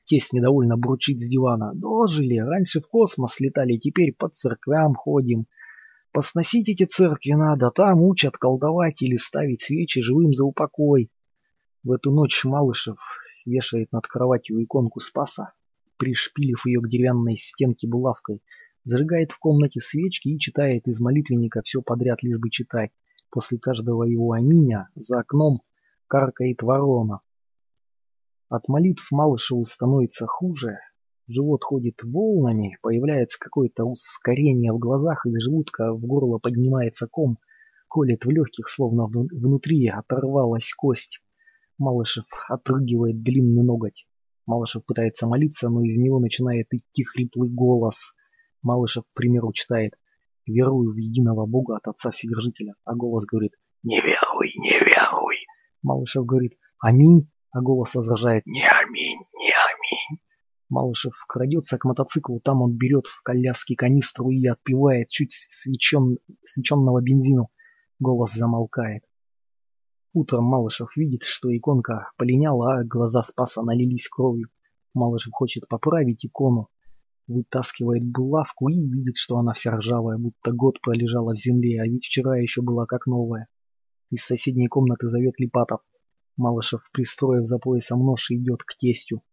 Тесть 0.06 0.34
недовольно 0.34 0.78
бручит 0.78 1.20
с 1.20 1.30
дивана. 1.30 1.72
Дожили, 1.74 2.38
раньше 2.38 2.80
в 2.80 2.88
космос 2.88 3.40
летали, 3.40 3.78
теперь 3.78 4.14
по 4.14 4.30
церквям 4.30 4.96
ходим. 4.96 5.48
Посносить 6.12 6.70
эти 6.70 6.86
церкви 6.86 7.34
надо, 7.34 7.72
там 7.72 8.02
учат 8.02 8.38
колдовать 8.38 9.02
или 9.02 9.16
ставить 9.16 9.62
свечи 9.62 10.02
живым 10.02 10.34
за 10.34 10.46
упокой. 10.46 11.10
В 11.84 11.92
эту 11.92 12.12
ночь 12.12 12.46
Малышев 12.46 13.00
вешает 13.46 13.92
над 13.92 14.08
кроватью 14.08 14.64
иконку 14.64 15.00
Спаса, 15.00 15.54
пришпилив 15.98 16.66
ее 16.66 16.82
к 16.82 16.88
деревянной 16.88 17.38
стенке 17.38 17.88
булавкой, 17.88 18.42
зажигает 18.84 19.32
в 19.32 19.40
комнате 19.40 19.80
свечки 19.80 20.30
и 20.30 20.40
читает 20.40 20.88
из 20.88 21.00
молитвенника 21.00 21.62
все 21.64 21.82
подряд, 21.82 22.24
лишь 22.24 22.40
бы 22.40 22.50
читать. 22.50 22.92
После 23.30 23.58
каждого 23.58 24.04
его 24.04 24.34
аминя 24.34 24.90
за 24.96 25.20
окном 25.20 25.62
каркает 26.08 26.62
ворона. 26.62 27.22
От 28.50 28.68
молитв 28.68 29.12
Малышеву 29.12 29.66
становится 29.66 30.28
хуже, 30.28 30.78
живот 31.28 31.64
ходит 31.64 32.04
волнами, 32.04 32.78
появляется 32.84 33.40
какое-то 33.40 33.86
ускорение 33.86 34.72
в 34.72 34.78
глазах, 34.78 35.26
из 35.26 35.42
желудка 35.42 35.92
в 35.94 36.06
горло 36.06 36.38
поднимается 36.38 37.08
ком, 37.08 37.40
колет 37.88 38.26
в 38.26 38.30
легких, 38.30 38.68
словно 38.68 39.08
внутри 39.08 39.88
оторвалась 39.88 40.72
кость. 40.74 41.22
Малышев 41.80 42.26
отрыгивает 42.48 43.24
длинный 43.24 43.64
ноготь. 43.64 44.06
Малышев 44.46 44.86
пытается 44.86 45.28
молиться, 45.28 45.70
но 45.70 45.84
из 45.84 45.98
него 45.98 46.20
начинает 46.20 46.68
идти 46.72 47.04
хриплый 47.04 47.50
голос. 47.50 48.14
Малышев, 48.62 49.06
к 49.06 49.14
примеру, 49.14 49.54
читает 49.54 49.94
«Верую 50.46 50.92
в 50.92 50.98
единого 50.98 51.46
Бога 51.46 51.78
от 51.78 51.88
Отца 51.88 52.12
Вседержителя», 52.12 52.74
а 52.84 52.96
голос 52.96 53.26
говорит 53.26 53.54
«Не 53.84 54.02
веруй, 54.02 54.52
не 54.58 54.80
веруй». 54.80 55.36
Малышев 55.82 56.26
говорит 56.26 56.58
«Аминь», 56.80 57.30
а 57.52 57.62
голос 57.62 57.96
возражает 57.96 58.46
«Не 58.46 58.68
аминь, 58.68 59.20
не 59.38 59.52
аминь». 59.52 60.20
Малышев 60.70 61.14
крадется 61.28 61.78
к 61.78 61.86
мотоциклу, 61.86 62.40
там 62.40 62.62
он 62.62 62.76
берет 62.76 63.06
в 63.06 63.22
коляске 63.22 63.76
канистру 63.76 64.32
и 64.32 64.46
отпивает 64.48 65.10
чуть 65.10 65.32
свечен... 65.32 66.18
свеченного 66.42 67.00
бензину. 67.02 67.50
Голос 68.00 68.34
замолкает. 68.34 69.04
Утром 70.16 70.44
Малышев 70.44 70.96
видит, 70.96 71.24
что 71.24 71.56
иконка 71.56 72.12
полиняла, 72.18 72.76
а 72.76 72.84
глаза 72.84 73.24
Спаса 73.24 73.64
налились 73.64 74.08
кровью. 74.08 74.50
Малышев 74.94 75.34
хочет 75.34 75.68
поправить 75.68 76.24
икону, 76.24 76.70
вытаскивает 77.26 78.04
булавку 78.04 78.70
и 78.70 78.76
видит, 78.76 79.18
что 79.18 79.38
она 79.38 79.54
вся 79.54 79.76
ржавая, 79.76 80.20
будто 80.20 80.52
год 80.52 80.80
пролежала 80.82 81.34
в 81.34 81.40
земле, 81.40 81.82
а 81.82 81.86
ведь 81.86 82.06
вчера 82.06 82.38
еще 82.38 82.62
была 82.62 82.86
как 82.86 83.08
новая. 83.08 83.48
Из 84.12 84.24
соседней 84.24 84.68
комнаты 84.68 85.08
зовет 85.08 85.40
Липатов. 85.40 85.82
Малышев, 86.38 86.90
пристроив 86.92 87.46
за 87.46 87.58
поясом 87.58 88.06
нож, 88.06 88.30
идет 88.30 88.62
к 88.64 88.76
тестю. 88.76 89.24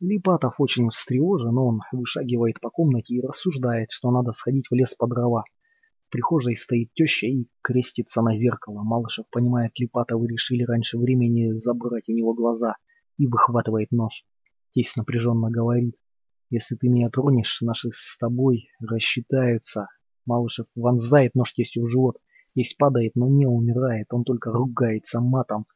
Липатов 0.00 0.60
очень 0.60 0.88
встревожен, 0.88 1.58
он 1.58 1.80
вышагивает 1.92 2.58
по 2.60 2.70
комнате 2.70 3.16
и 3.16 3.20
рассуждает, 3.20 3.90
что 3.90 4.10
надо 4.10 4.32
сходить 4.32 4.68
в 4.70 4.74
лес 4.74 4.94
по 4.94 5.06
дрова. 5.06 5.44
В 6.10 6.12
прихожей 6.12 6.56
стоит 6.56 6.92
теща 6.94 7.28
и 7.28 7.46
крестится 7.62 8.20
на 8.20 8.34
зеркало. 8.34 8.82
Малышев 8.82 9.30
понимает, 9.30 9.78
Липатовы 9.78 10.26
решили 10.26 10.64
раньше 10.64 10.98
времени 10.98 11.52
забрать 11.52 12.08
у 12.08 12.12
него 12.12 12.34
глаза 12.34 12.74
и 13.16 13.28
выхватывает 13.28 13.92
нож. 13.92 14.24
Тесть 14.72 14.96
напряженно 14.96 15.52
говорит, 15.52 15.94
если 16.50 16.74
ты 16.74 16.88
меня 16.88 17.10
тронешь, 17.10 17.60
наши 17.60 17.90
с 17.92 18.18
тобой 18.18 18.70
рассчитаются. 18.80 19.86
Малышев 20.26 20.66
вонзает 20.74 21.36
нож 21.36 21.52
тестью 21.52 21.84
в 21.84 21.88
живот. 21.88 22.16
Здесь 22.48 22.74
падает, 22.74 23.12
но 23.14 23.28
не 23.28 23.46
умирает, 23.46 24.08
он 24.10 24.24
только 24.24 24.50
ругается 24.50 25.20
матом. 25.20 25.66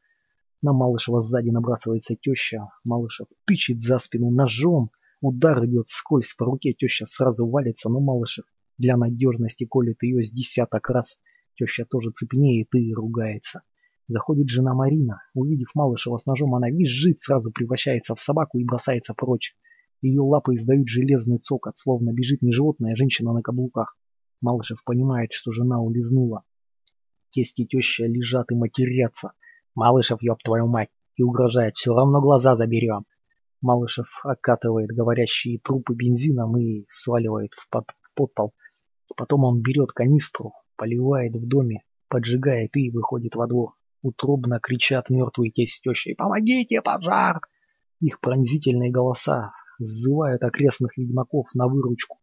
На 0.61 0.73
Малышева 0.73 1.21
сзади 1.21 1.49
набрасывается 1.49 2.17
теща. 2.17 2.67
Малышев 2.83 3.27
тычет 3.45 3.79
за 3.79 3.99
спину 3.99 4.31
ножом. 4.31 4.91
Удар 5.21 5.63
идет 5.63 5.87
скользь 5.87 6.33
по 6.33 6.43
руке, 6.43 6.73
теща 6.73 7.05
сразу 7.05 7.47
валится, 7.47 7.87
но 7.87 8.01
Малышев 8.01 8.43
для 8.77 8.97
надежности 8.97 9.65
колет 9.65 10.01
ее 10.01 10.23
с 10.23 10.31
десяток 10.31 10.89
раз. 10.89 11.19
Теща 11.57 11.85
тоже 11.85 12.11
цепнеет 12.11 12.73
и 12.75 12.93
ругается. 12.93 13.61
Заходит 14.07 14.49
жена 14.49 14.73
Марина. 14.73 15.21
Увидев 15.33 15.73
Малышева 15.73 16.17
с 16.17 16.25
ножом, 16.25 16.55
она 16.55 16.69
визжит, 16.69 17.19
сразу 17.19 17.51
превращается 17.51 18.13
в 18.13 18.19
собаку 18.19 18.59
и 18.59 18.65
бросается 18.65 19.13
прочь. 19.13 19.55
Ее 20.01 20.21
лапы 20.21 20.53
издают 20.53 20.87
железный 20.87 21.39
цокот, 21.39 21.77
словно 21.77 22.11
бежит 22.11 22.41
не 22.41 22.51
животное, 22.51 22.93
а 22.93 22.95
женщина 22.95 23.33
на 23.33 23.41
каблуках. 23.41 23.97
Малышев 24.41 24.83
понимает, 24.83 25.31
что 25.31 25.51
жена 25.51 25.81
улизнула 25.81 26.43
тесть 27.35 27.59
и 27.59 27.67
теща 27.67 28.05
лежат 28.05 28.51
и 28.51 28.55
матерятся. 28.55 29.31
Малышев, 29.75 30.21
ёб 30.21 30.41
твою 30.41 30.67
мать, 30.67 30.89
и 31.17 31.23
угрожает, 31.23 31.75
все 31.75 31.93
равно 31.93 32.21
глаза 32.21 32.55
заберем. 32.55 33.05
Малышев 33.61 34.21
окатывает 34.23 34.89
говорящие 34.89 35.59
трупы 35.59 35.95
бензином 35.95 36.57
и 36.57 36.85
сваливает 36.87 37.51
в, 37.53 37.69
под, 37.69 37.89
в 38.01 38.15
подпол. 38.15 38.53
Потом 39.15 39.43
он 39.43 39.61
берет 39.61 39.91
канистру, 39.91 40.53
поливает 40.75 41.35
в 41.35 41.47
доме, 41.47 41.83
поджигает 42.09 42.75
и 42.75 42.89
выходит 42.91 43.35
во 43.35 43.47
двор. 43.47 43.73
Утробно 44.01 44.59
кричат 44.59 45.09
мертвые 45.09 45.51
тесть 45.51 45.75
с 45.75 45.81
тещей 45.81 46.15
«Помогите, 46.15 46.81
пожар!» 46.81 47.41
Их 48.01 48.19
пронзительные 48.19 48.91
голоса 48.91 49.51
сзывают 49.79 50.43
окрестных 50.43 50.97
ведьмаков 50.97 51.47
на 51.53 51.67
выручку. 51.67 52.19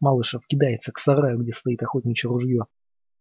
Малышев 0.00 0.46
кидается 0.46 0.92
к 0.92 0.98
сараю, 0.98 1.38
где 1.38 1.52
стоит 1.52 1.82
охотничье 1.82 2.28
ружье. 2.28 2.64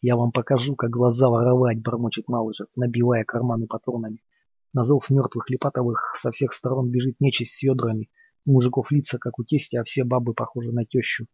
«Я 0.02 0.16
вам 0.16 0.32
покажу, 0.32 0.76
как 0.76 0.92
глаза 0.92 1.30
воровать»,— 1.30 1.82
бормочет 1.84 2.30
Малышев, 2.30 2.68
набивая 2.78 3.26
карманы 3.26 3.68
патронами. 3.68 4.24
На 4.72 4.84
зов 4.84 5.10
мертвых 5.10 5.50
Липатовых 5.50 6.14
со 6.16 6.32
всех 6.32 6.54
сторон 6.54 6.90
бежит 6.90 7.20
нечисть 7.20 7.56
с 7.56 7.64
ведрами. 7.64 8.10
У 8.46 8.54
мужиков 8.54 8.92
лица, 8.92 9.18
как 9.18 9.40
у 9.40 9.44
тестя, 9.44 9.82
а 9.82 9.84
все 9.84 10.06
бабы 10.06 10.34
похожи 10.34 10.72
на 10.72 10.86
тещу. 10.86 11.26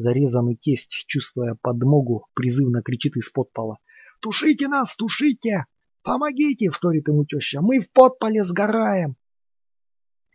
Зарезанный 0.00 0.56
тесть, 0.56 1.04
чувствуя 1.06 1.58
подмогу, 1.60 2.24
призывно 2.32 2.80
кричит 2.80 3.18
из 3.18 3.28
подпола. 3.28 3.76
«Тушите 4.22 4.66
нас, 4.66 4.96
тушите! 4.96 5.66
Помогите!»— 6.02 6.70
вторит 6.72 7.08
ему 7.08 7.26
теща. 7.26 7.60
«Мы 7.60 7.80
в 7.80 7.92
подполе 7.92 8.42
сгораем!» 8.42 9.16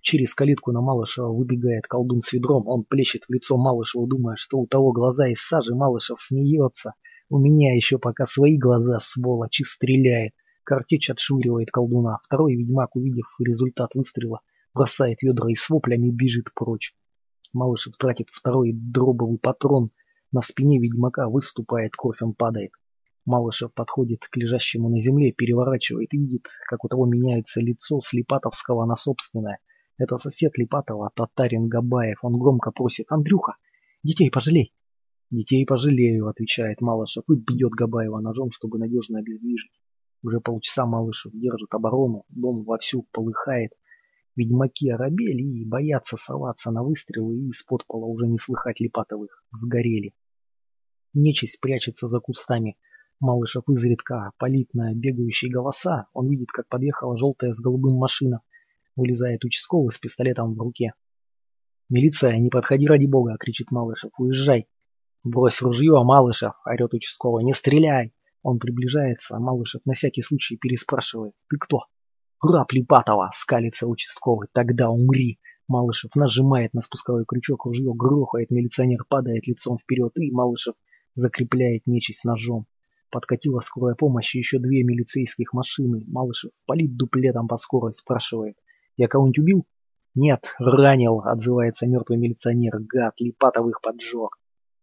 Через 0.02 0.36
калитку 0.36 0.72
на 0.72 0.82
Малышева 0.82 1.30
выбегает 1.30 1.88
колдун 1.88 2.22
с 2.22 2.32
ведром. 2.34 2.68
Он 2.68 2.84
плещет 2.84 3.24
в 3.28 3.34
лицо 3.34 3.58
Малышеву, 3.58 4.06
думая, 4.06 4.36
что 4.36 4.60
у 4.60 4.68
того 4.68 4.92
глаза 4.92 5.30
из 5.30 5.42
сажи. 5.42 5.74
Малышев 5.74 6.20
смеется. 6.20 6.94
У 7.28 7.40
меня 7.40 7.74
еще 7.74 7.98
пока 7.98 8.26
свои 8.26 8.60
глаза, 8.60 9.00
сволочи, 9.00 9.64
стреляет. 9.64 10.34
Картечь 10.64 11.10
отшвыривает 11.10 11.72
колдуна. 11.72 12.20
Второй 12.24 12.54
ведьмак, 12.54 12.96
увидев 12.96 13.26
результат 13.40 13.96
выстрела, 13.96 14.42
бросает 14.76 15.24
ведра 15.24 15.50
и 15.50 15.56
с 15.56 15.68
воплями 15.72 16.12
бежит 16.12 16.54
прочь. 16.54 16.94
Малышев 17.56 17.96
тратит 17.98 18.30
второй 18.30 18.74
дробовый 18.74 19.40
патрон, 19.40 19.92
на 20.32 20.42
спине 20.42 20.78
ведьмака 20.78 21.30
выступает, 21.30 21.96
кровь 21.96 22.22
он 22.22 22.34
падает. 22.34 22.72
Малышев 23.26 23.74
подходит 23.74 24.20
к 24.30 24.36
лежащему 24.36 24.90
на 24.90 25.00
земле, 25.00 25.32
переворачивает 25.32 26.14
и 26.14 26.18
видит, 26.18 26.48
как 26.68 26.84
у 26.84 26.90
того 26.90 27.06
меняется 27.06 27.62
лицо 27.62 28.02
с 28.02 28.12
Липатовского 28.12 28.86
на 28.86 28.98
собственное. 28.98 29.60
Это 29.98 30.18
сосед 30.18 30.58
Липатова, 30.58 31.12
татарин 31.16 31.70
Габаев. 31.70 32.18
Он 32.24 32.38
громко 32.38 32.72
просит 32.72 33.06
«Андрюха, 33.10 33.56
детей 34.04 34.30
пожалей!» 34.30 34.74
«Детей 35.32 35.66
пожалею»,— 35.66 36.28
отвечает 36.30 36.82
Малышев 36.82 37.24
и 37.30 37.36
бьет 37.36 37.72
Габаева 37.72 38.20
ножом, 38.20 38.52
чтобы 38.52 38.78
надежно 38.78 39.20
обездвижить. 39.20 39.80
Уже 40.22 40.42
полчаса 40.42 40.86
Малышев 40.86 41.32
держит 41.34 41.74
оборону, 41.74 42.26
дом 42.30 42.64
вовсю 42.64 43.08
полыхает. 43.12 43.72
Ведьмаки 44.36 44.90
оробели 44.90 45.44
и 45.44 45.66
боятся 45.66 46.18
соваться 46.18 46.70
на 46.72 46.84
выстрелы, 46.84 47.38
и 47.38 47.50
из-под 47.50 47.86
пола 47.86 48.06
уже 48.06 48.28
не 48.28 48.38
слыхать 48.38 48.80
Липатовых. 48.82 49.44
Сгорели. 49.50 50.14
Нечисть 51.14 51.62
прячется 51.62 52.08
за 52.08 52.20
кустами. 52.20 52.78
Малышев 53.22 53.64
изредка 53.70 54.32
палит 54.38 54.74
на 54.74 54.94
бегающие 54.94 55.50
голоса. 55.50 56.08
Он 56.14 56.30
видит, 56.30 56.50
как 56.52 56.68
подъехала 56.68 57.18
желтая 57.18 57.52
с 57.52 57.62
голубым 57.62 57.96
машина. 57.96 58.42
Вылезает 58.98 59.46
участковый 59.46 59.92
с 59.92 59.98
пистолетом 59.98 60.54
в 60.54 60.60
руке. 60.60 60.94
«Милиция, 61.90 62.38
не 62.38 62.50
подходи 62.50 62.88
ради 62.88 63.06
бога!»— 63.06 63.38
кричит 63.40 63.72
Малышев. 63.72 64.12
«Уезжай!» 64.18 64.68
«Брось 65.24 65.62
ружье, 65.62 66.04
Малышев!»— 66.04 66.54
орет 66.66 66.94
участковый. 66.94 67.46
«Не 67.46 67.54
стреляй!» 67.54 68.14
Он 68.42 68.60
приближается, 68.60 69.38
а 69.38 69.40
Малышев 69.40 69.82
на 69.86 69.94
всякий 69.94 70.22
случай 70.22 70.58
переспрашивает. 70.58 71.36
«Ты 71.50 71.58
кто?» 71.58 71.84
«Раб 72.42 72.72
Липатова!»— 72.72 73.30
скалится 73.34 73.88
участковый. 73.88 74.48
«Тогда 74.52 74.90
умри!» 74.90 75.40
Малышев 75.68 76.16
нажимает 76.16 76.74
на 76.74 76.82
спусковой 76.82 77.26
крючок, 77.26 77.66
ружье 77.66 77.92
грохает, 77.94 78.52
милиционер 78.52 79.04
падает 79.10 79.48
лицом 79.48 79.78
вперед, 79.78 80.12
и 80.18 80.32
Малышев 80.32 80.76
закрепляет 81.14 81.88
нечисть 81.88 82.24
ножом. 82.24 82.68
Подкатила 83.10 83.62
скорая 83.62 83.96
помощь 83.96 84.36
и 84.36 84.40
еще 84.40 84.60
две 84.60 84.84
милицейских 84.84 85.54
машины. 85.54 86.04
Малышев 86.08 86.52
палит 86.66 86.96
дуплетом 86.98 87.48
по 87.48 87.56
скорой, 87.58 87.94
спрашивает. 87.94 88.58
«Я 88.98 89.08
кого-нибудь 89.08 89.40
убил?» 89.40 89.66
«Нет, 90.14 90.54
ранил»,— 90.60 91.22
отзывается 91.26 91.88
мертвый 91.88 92.18
милиционер. 92.18 92.80
«Гад, 92.80 93.20
Липатовых 93.20 93.82
поджег». 93.82 94.38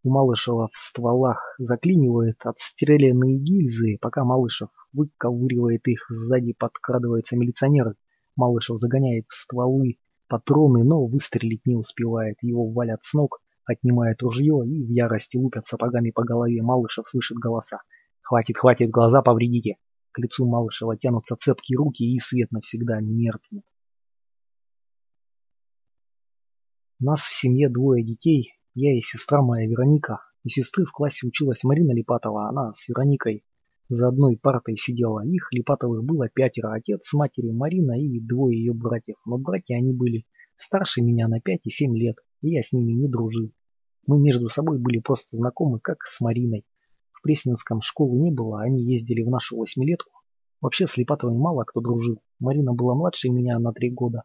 У 0.04 0.10
Малышева 0.10 0.68
в 0.72 0.76
стволах 0.76 1.54
заклинивает 1.58 2.44
отстрелянные 2.44 3.38
гильзы, 3.38 3.98
пока 4.00 4.24
Малышев 4.24 4.70
выковыривает 4.92 5.86
их, 5.86 6.06
сзади 6.08 6.54
подкрадывается 6.54 7.36
милиционер. 7.36 7.94
Малышев 8.34 8.78
загоняет 8.78 9.26
в 9.28 9.34
стволы 9.34 9.98
патроны, 10.26 10.82
но 10.82 11.06
выстрелить 11.06 11.64
не 11.66 11.76
успевает. 11.76 12.36
Его 12.42 12.68
валят 12.68 13.04
с 13.04 13.14
ног, 13.14 13.40
отнимает 13.64 14.22
ружье 14.22 14.64
и 14.66 14.84
в 14.84 14.88
ярости 14.88 15.36
лупят 15.36 15.64
сапогами 15.64 16.10
по 16.10 16.24
голове. 16.24 16.62
Малышев 16.62 17.06
слышит 17.06 17.36
голоса. 17.36 17.82
«Хватит, 18.22 18.56
хватит, 18.56 18.90
глаза 18.90 19.22
повредите!» 19.22 19.76
К 20.10 20.18
лицу 20.18 20.46
Малышева 20.46 20.96
тянутся 20.96 21.36
цепкие 21.36 21.76
руки, 21.76 22.02
и 22.02 22.18
свет 22.18 22.50
навсегда 22.50 23.00
меркнет. 23.00 23.64
Нас 26.98 27.20
в 27.20 27.32
семье 27.32 27.68
двое 27.68 28.04
детей, 28.04 28.52
я 28.74 28.96
и 28.96 29.00
сестра 29.00 29.42
моя 29.42 29.68
Вероника. 29.68 30.20
У 30.44 30.48
сестры 30.48 30.84
в 30.84 30.92
классе 30.92 31.26
училась 31.26 31.64
Марина 31.64 31.92
Липатова, 31.92 32.48
она 32.48 32.72
с 32.72 32.88
Вероникой 32.88 33.44
за 33.88 34.08
одной 34.08 34.38
партой 34.38 34.76
сидела. 34.76 35.24
Их, 35.26 35.48
Липатовых, 35.52 36.02
было 36.02 36.28
пятеро. 36.28 36.72
Отец 36.72 37.04
с 37.04 37.12
матерью 37.12 37.54
Марина 37.54 37.92
и 38.00 38.20
двое 38.20 38.58
ее 38.58 38.72
братьев. 38.72 39.16
Но 39.26 39.36
братья 39.36 39.76
они 39.76 39.92
были 39.92 40.24
старше 40.56 41.02
меня 41.02 41.28
на 41.28 41.40
пять 41.40 41.66
и 41.66 41.70
семь 41.70 41.96
лет, 41.96 42.16
и 42.40 42.50
я 42.50 42.62
с 42.62 42.72
ними 42.72 42.92
не 42.92 43.08
дружил. 43.08 43.52
Мы 44.06 44.18
между 44.18 44.48
собой 44.48 44.78
были 44.78 44.98
просто 44.98 45.36
знакомы, 45.36 45.78
как 45.78 46.04
с 46.04 46.20
Мариной. 46.20 46.64
В 47.12 47.22
Пресненском 47.22 47.80
школы 47.82 48.18
не 48.18 48.30
было, 48.30 48.62
они 48.62 48.82
ездили 48.82 49.22
в 49.22 49.28
нашу 49.28 49.58
восьмилетку. 49.58 50.10
Вообще 50.60 50.86
с 50.86 50.96
Липатовой 50.96 51.36
мало 51.36 51.64
кто 51.64 51.80
дружил. 51.80 52.22
Марина 52.40 52.72
была 52.72 52.94
младше 52.94 53.28
меня 53.28 53.58
на 53.58 53.72
три 53.72 53.90
года, 53.90 54.22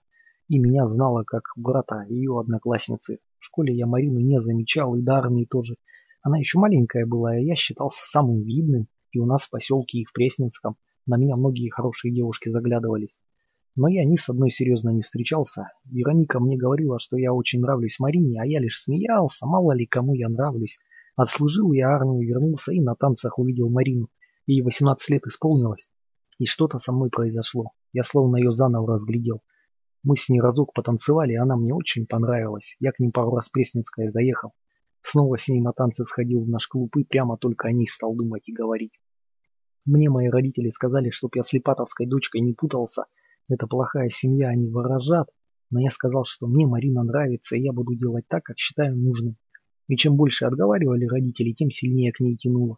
и 0.47 0.59
меня 0.59 0.85
знала 0.85 1.23
как 1.23 1.43
брата 1.55 2.05
ее 2.07 2.39
одноклассницы. 2.39 3.19
В 3.39 3.45
школе 3.45 3.75
я 3.75 3.85
Марину 3.85 4.19
не 4.19 4.39
замечал, 4.39 4.95
и 4.95 5.01
до 5.01 5.13
армии 5.13 5.45
тоже. 5.45 5.75
Она 6.21 6.37
еще 6.37 6.59
маленькая 6.59 7.05
была, 7.05 7.37
и 7.37 7.45
я 7.45 7.55
считался 7.55 8.05
самым 8.05 8.43
видным, 8.43 8.87
и 9.11 9.19
у 9.19 9.25
нас 9.25 9.45
в 9.45 9.49
поселке, 9.49 9.99
и 9.99 10.05
в 10.05 10.13
Пресненском. 10.13 10.75
На 11.05 11.17
меня 11.17 11.35
многие 11.35 11.69
хорошие 11.69 12.13
девушки 12.13 12.49
заглядывались. 12.49 13.19
Но 13.75 13.87
я 13.87 14.03
ни 14.03 14.15
с 14.15 14.27
одной 14.27 14.49
серьезно 14.49 14.89
не 14.89 15.01
встречался. 15.01 15.69
Вероника 15.85 16.39
мне 16.39 16.57
говорила, 16.57 16.97
что 16.99 17.15
я 17.15 17.31
очень 17.31 17.61
нравлюсь 17.61 17.99
Марине, 17.99 18.41
а 18.41 18.45
я 18.45 18.59
лишь 18.59 18.81
смеялся, 18.81 19.45
мало 19.45 19.73
ли 19.73 19.85
кому 19.85 20.15
я 20.15 20.29
нравлюсь. 20.29 20.79
Отслужил 21.15 21.71
я 21.73 21.89
армию, 21.89 22.27
вернулся 22.27 22.73
и 22.73 22.81
на 22.81 22.95
танцах 22.95 23.37
увидел 23.37 23.69
Марину. 23.69 24.09
Ей 24.47 24.63
18 24.63 25.09
лет 25.11 25.27
исполнилось. 25.27 25.89
И 26.39 26.45
что-то 26.45 26.77
со 26.77 26.91
мной 26.91 27.09
произошло. 27.11 27.71
Я 27.93 28.03
словно 28.03 28.37
ее 28.37 28.51
заново 28.51 28.87
разглядел. 28.87 29.41
Мы 30.07 30.15
с 30.15 30.29
ней 30.29 30.39
разок 30.39 30.71
потанцевали, 30.71 31.33
и 31.33 31.35
она 31.35 31.57
мне 31.57 31.73
очень 31.73 32.07
понравилась. 32.07 32.77
Я 32.79 32.93
к 32.93 32.99
ним 32.99 33.11
пару 33.11 33.35
раз 33.35 33.49
Пресненская 33.49 34.07
заехал. 34.07 34.53
Снова 35.01 35.37
с 35.37 35.49
ней 35.49 35.59
на 35.59 35.73
танцы 35.73 36.05
сходил 36.05 36.45
в 36.45 36.49
наш 36.49 36.65
клуб 36.69 36.95
и 36.95 37.03
прямо 37.03 37.35
только 37.35 37.67
о 37.67 37.73
ней 37.73 37.87
стал 37.87 38.15
думать 38.15 38.47
и 38.47 38.53
говорить. 38.53 39.01
Мне 39.83 40.09
мои 40.09 40.29
родители 40.29 40.69
сказали, 40.69 41.09
чтоб 41.09 41.35
я 41.35 41.43
с 41.43 41.51
Липатовской 41.51 42.07
дочкой 42.07 42.39
не 42.39 42.53
путался. 42.53 43.03
Это 43.49 43.67
плохая 43.67 44.07
семья, 44.07 44.47
они 44.47 44.69
ворожат. 44.69 45.27
Но 45.71 45.81
я 45.81 45.89
сказал, 45.89 46.23
что 46.23 46.47
мне 46.47 46.65
Марина 46.65 47.03
нравится, 47.03 47.57
и 47.57 47.63
я 47.63 47.73
буду 47.73 47.93
делать 47.93 48.29
так, 48.29 48.43
как 48.43 48.57
считаю 48.59 48.95
нужным. 48.95 49.35
И 49.89 49.97
чем 49.97 50.15
больше 50.15 50.45
отговаривали 50.45 51.03
родители, 51.03 51.51
тем 51.51 51.69
сильнее 51.69 52.13
к 52.13 52.21
ней 52.21 52.37
тянуло. 52.37 52.77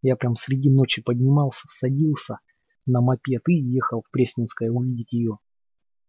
Я 0.00 0.16
прям 0.16 0.34
среди 0.34 0.70
ночи 0.70 1.02
поднимался, 1.02 1.66
садился 1.68 2.38
на 2.86 3.02
мопед 3.02 3.46
и 3.48 3.52
ехал 3.52 4.00
в 4.00 4.10
Пресненское 4.10 4.70
увидеть 4.70 5.12
ее. 5.12 5.40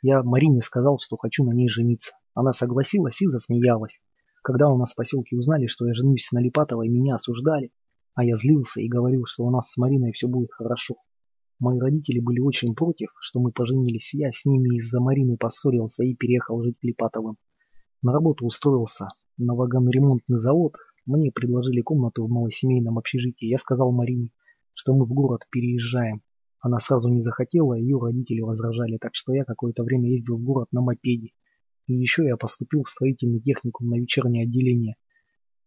Я 0.02 0.24
Марине 0.24 0.62
сказал, 0.62 0.98
что 1.00 1.18
хочу 1.18 1.44
на 1.44 1.54
ней 1.54 1.70
жениться. 1.70 2.14
Она 2.34 2.52
согласилась 2.52 3.22
и 3.22 3.28
засмеялась. 3.28 4.02
Когда 4.42 4.70
у 4.70 4.78
нас 4.78 4.94
в 4.94 4.96
поселке 4.96 5.38
узнали, 5.38 5.68
что 5.68 5.86
я 5.86 5.94
женюсь 5.94 6.32
на 6.32 6.40
Липатовой, 6.40 6.90
меня 6.90 7.16
осуждали. 7.16 7.72
А 8.16 8.26
я 8.26 8.36
злился 8.36 8.82
и 8.82 8.90
говорил, 8.90 9.26
что 9.26 9.44
у 9.44 9.52
нас 9.52 9.72
с 9.72 9.78
Мариной 9.78 10.12
все 10.12 10.28
будет 10.28 10.52
хорошо. 10.52 10.96
Мои 11.60 11.80
родители 11.80 12.20
были 12.20 12.40
очень 12.40 12.74
против, 12.74 13.10
что 13.22 13.40
мы 13.40 13.52
поженились. 13.52 14.16
Я 14.16 14.32
с 14.32 14.46
ними 14.46 14.76
из-за 14.78 15.00
Марины 15.00 15.38
поссорился 15.38 16.04
и 16.04 16.16
переехал 16.16 16.64
жить 16.64 16.80
к 16.80 16.84
Липатовым. 16.84 17.38
На 18.02 18.12
работу 18.12 18.48
устроился 18.48 19.10
на 19.38 19.54
вагоноремонтный 19.54 20.40
завод. 20.40 20.74
Мне 21.06 21.32
предложили 21.32 21.82
комнату 21.82 22.26
в 22.26 22.32
малосемейном 22.32 22.98
общежитии. 22.98 23.46
Я 23.46 23.60
сказал 23.60 23.92
Марине, 23.92 24.30
что 24.74 24.96
мы 24.96 25.06
в 25.06 25.14
город 25.14 25.46
переезжаем. 25.52 26.24
Она 26.62 26.78
сразу 26.78 27.10
не 27.10 27.22
захотела, 27.22 27.74
ее 27.74 28.00
родители 28.00 28.42
возражали, 28.42 28.98
так 28.98 29.12
что 29.14 29.34
я 29.34 29.44
какое-то 29.44 29.84
время 29.84 30.12
ездил 30.12 30.38
в 30.38 30.44
город 30.44 30.68
на 30.72 30.82
мопеде. 30.82 31.32
И 31.88 31.94
еще 31.94 32.24
я 32.24 32.38
поступил 32.38 32.84
в 32.84 32.90
строительный 32.90 33.42
техникум 33.42 33.90
на 33.90 33.96
вечернее 34.00 34.44
отделение. 34.44 34.96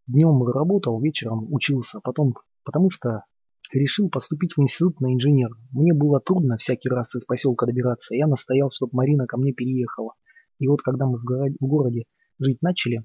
Днем 0.06 0.40
работал, 0.46 1.00
вечером 1.00 1.52
учился, 1.52 1.98
потом, 2.00 2.34
потому 2.62 2.90
что 2.90 3.24
решил 3.72 4.08
поступить 4.08 4.56
в 4.56 4.60
институт 4.60 5.00
на 5.00 5.12
инженер. 5.12 5.50
Мне 5.72 5.92
было 5.92 6.20
трудно 6.20 6.56
всякий 6.56 6.88
раз 6.88 7.16
из 7.16 7.24
поселка 7.24 7.66
добираться, 7.66 8.14
я 8.14 8.28
настоял, 8.28 8.70
чтобы 8.70 8.90
Марина 8.94 9.26
ко 9.26 9.36
мне 9.36 9.52
переехала. 9.52 10.12
И 10.60 10.68
вот 10.68 10.82
когда 10.82 11.06
мы 11.06 11.18
в 11.18 11.24
городе, 11.24 11.56
в 11.58 11.66
городе 11.66 12.04
жить 12.38 12.62
начали, 12.62 13.04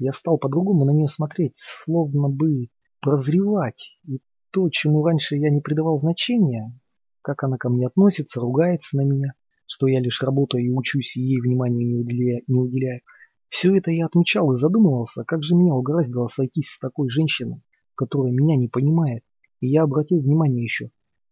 я 0.00 0.10
стал 0.10 0.38
по-другому 0.38 0.84
на 0.84 0.90
нее 0.90 1.06
смотреть, 1.06 1.52
словно 1.54 2.28
бы 2.28 2.68
прозревать. 3.00 3.96
И 4.06 4.20
то, 4.50 4.68
чему 4.70 5.04
раньше 5.04 5.36
я 5.36 5.50
не 5.50 5.60
придавал 5.60 5.96
значения, 5.96 6.72
как 7.28 7.44
она 7.44 7.58
ко 7.58 7.68
мне 7.68 7.86
относится, 7.86 8.40
ругается 8.40 8.96
на 8.96 9.02
меня, 9.02 9.34
что 9.66 9.86
я 9.86 10.00
лишь 10.00 10.22
работаю 10.22 10.64
и 10.64 10.70
учусь, 10.70 11.14
и 11.18 11.20
ей 11.20 11.40
внимания 11.42 11.84
не 11.84 11.94
уделяю. 11.94 12.42
Не 12.46 12.58
уделяю. 12.58 13.00
Все 13.48 13.76
это 13.76 13.90
я 13.90 14.06
отмечал 14.06 14.50
и 14.52 14.54
задумывался, 14.54 15.24
как 15.24 15.42
же 15.42 15.54
меня 15.54 15.74
угораздило 15.74 16.26
сойтись 16.26 16.70
с 16.70 16.78
такой 16.78 17.10
женщиной, 17.10 17.60
которая 17.94 18.32
меня 18.32 18.56
не 18.56 18.68
понимает. 18.68 19.24
И 19.60 19.68
я 19.68 19.82
обратил 19.82 20.20
внимание 20.20 20.62
еще. 20.62 20.90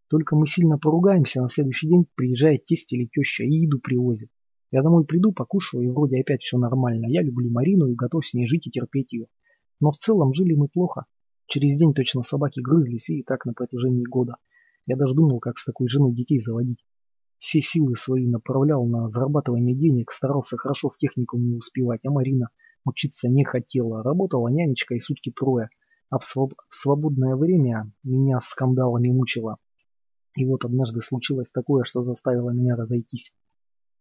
Только 0.09 0.36
мы 0.36 0.47
сильно 0.47 0.76
поругаемся, 0.76 1.40
на 1.40 1.49
следующий 1.49 1.88
день 1.88 2.05
приезжает 2.14 2.64
тесть 2.64 2.92
или 2.92 3.09
теща 3.11 3.44
и 3.44 3.55
еду 3.55 3.78
привозит. 3.78 4.28
Я 4.70 4.82
домой 4.82 5.07
приду, 5.07 5.32
покушаю, 5.32 5.84
и 5.84 5.88
вроде 5.88 6.20
опять 6.20 6.42
все 6.42 6.59
нормально. 6.59 7.07
Я 7.07 7.22
люблю 7.22 7.51
Марину 7.51 7.86
и 7.86 7.94
готов 7.94 8.26
с 8.26 8.34
ней 8.34 8.47
жить 8.47 8.66
и 8.66 8.70
терпеть 8.70 9.14
ее. 9.14 9.28
Но 9.80 9.90
в 9.90 9.97
целом 9.97 10.34
жили 10.34 10.53
мы 10.53 10.68
плохо. 10.68 11.07
Через 11.47 11.78
день 11.78 11.94
точно 11.94 12.20
собаки 12.20 12.61
грызлись, 12.61 13.09
и 13.09 13.22
так 13.22 13.47
на 13.47 13.55
протяжении 13.55 14.05
года. 14.05 14.36
Я 14.87 14.97
даже 14.97 15.14
думал, 15.14 15.41
как 15.41 15.59
с 15.59 15.64
такой 15.64 15.89
женой 15.89 16.14
детей 16.14 16.39
заводить. 16.39 16.84
Все 17.39 17.61
силы 17.61 17.97
свои 17.97 18.26
направлял 18.26 18.87
на 18.87 19.09
зарабатывание 19.09 19.76
денег, 19.76 20.11
старался 20.11 20.57
хорошо 20.57 20.89
в 20.89 20.97
техникум 20.97 21.57
успевать, 21.57 22.05
а 22.07 22.11
Марина 22.11 22.49
учиться 22.84 23.28
не 23.28 23.45
хотела. 23.45 24.03
Работала 24.03 24.49
нянечкой 24.49 25.01
сутки 25.01 25.30
трое, 25.30 25.68
а 26.09 26.18
в, 26.18 26.24
своб 26.24 26.55
в 26.68 26.74
свободное 26.74 27.37
время 27.37 27.93
меня 28.05 28.39
скандалами 28.41 29.11
мучила. 29.11 29.59
И 30.37 30.47
вот 30.47 30.64
однажды 30.64 31.01
случилось 31.01 31.51
такое, 31.51 31.84
что 31.84 32.03
заставило 32.03 32.51
меня 32.51 32.76
разойтись. 32.76 33.32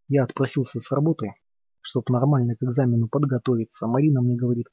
Я 0.07 0.23
отпросился 0.23 0.79
с 0.79 0.91
работы, 0.91 1.33
чтоб 1.81 2.07
нормально 2.09 2.55
к 2.55 2.63
экзамену 2.63 3.07
подготовиться. 3.07 3.87
Марина 3.87 4.21
мне 4.21 4.35
говорит, 4.35 4.67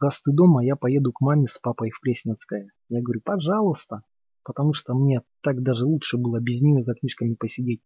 раз 0.00 0.22
ты 0.22 0.32
дома, 0.32 0.64
я 0.64 0.76
поеду 0.76 1.12
к 1.12 1.20
маме 1.20 1.46
с 1.46 1.58
папой 1.58 1.90
в 1.90 2.00
Пресненское. 2.00 2.70
Я 2.88 3.02
говорю, 3.02 3.20
пожалуйста, 3.22 4.02
потому 4.48 4.72
что 4.72 4.94
мне 4.94 5.20
так 5.42 5.62
даже 5.62 5.84
лучше 5.84 6.16
было 6.16 6.40
без 6.40 6.62
нее 6.62 6.80
за 6.80 6.94
книжками 6.94 7.34
посидеть. 7.34 7.82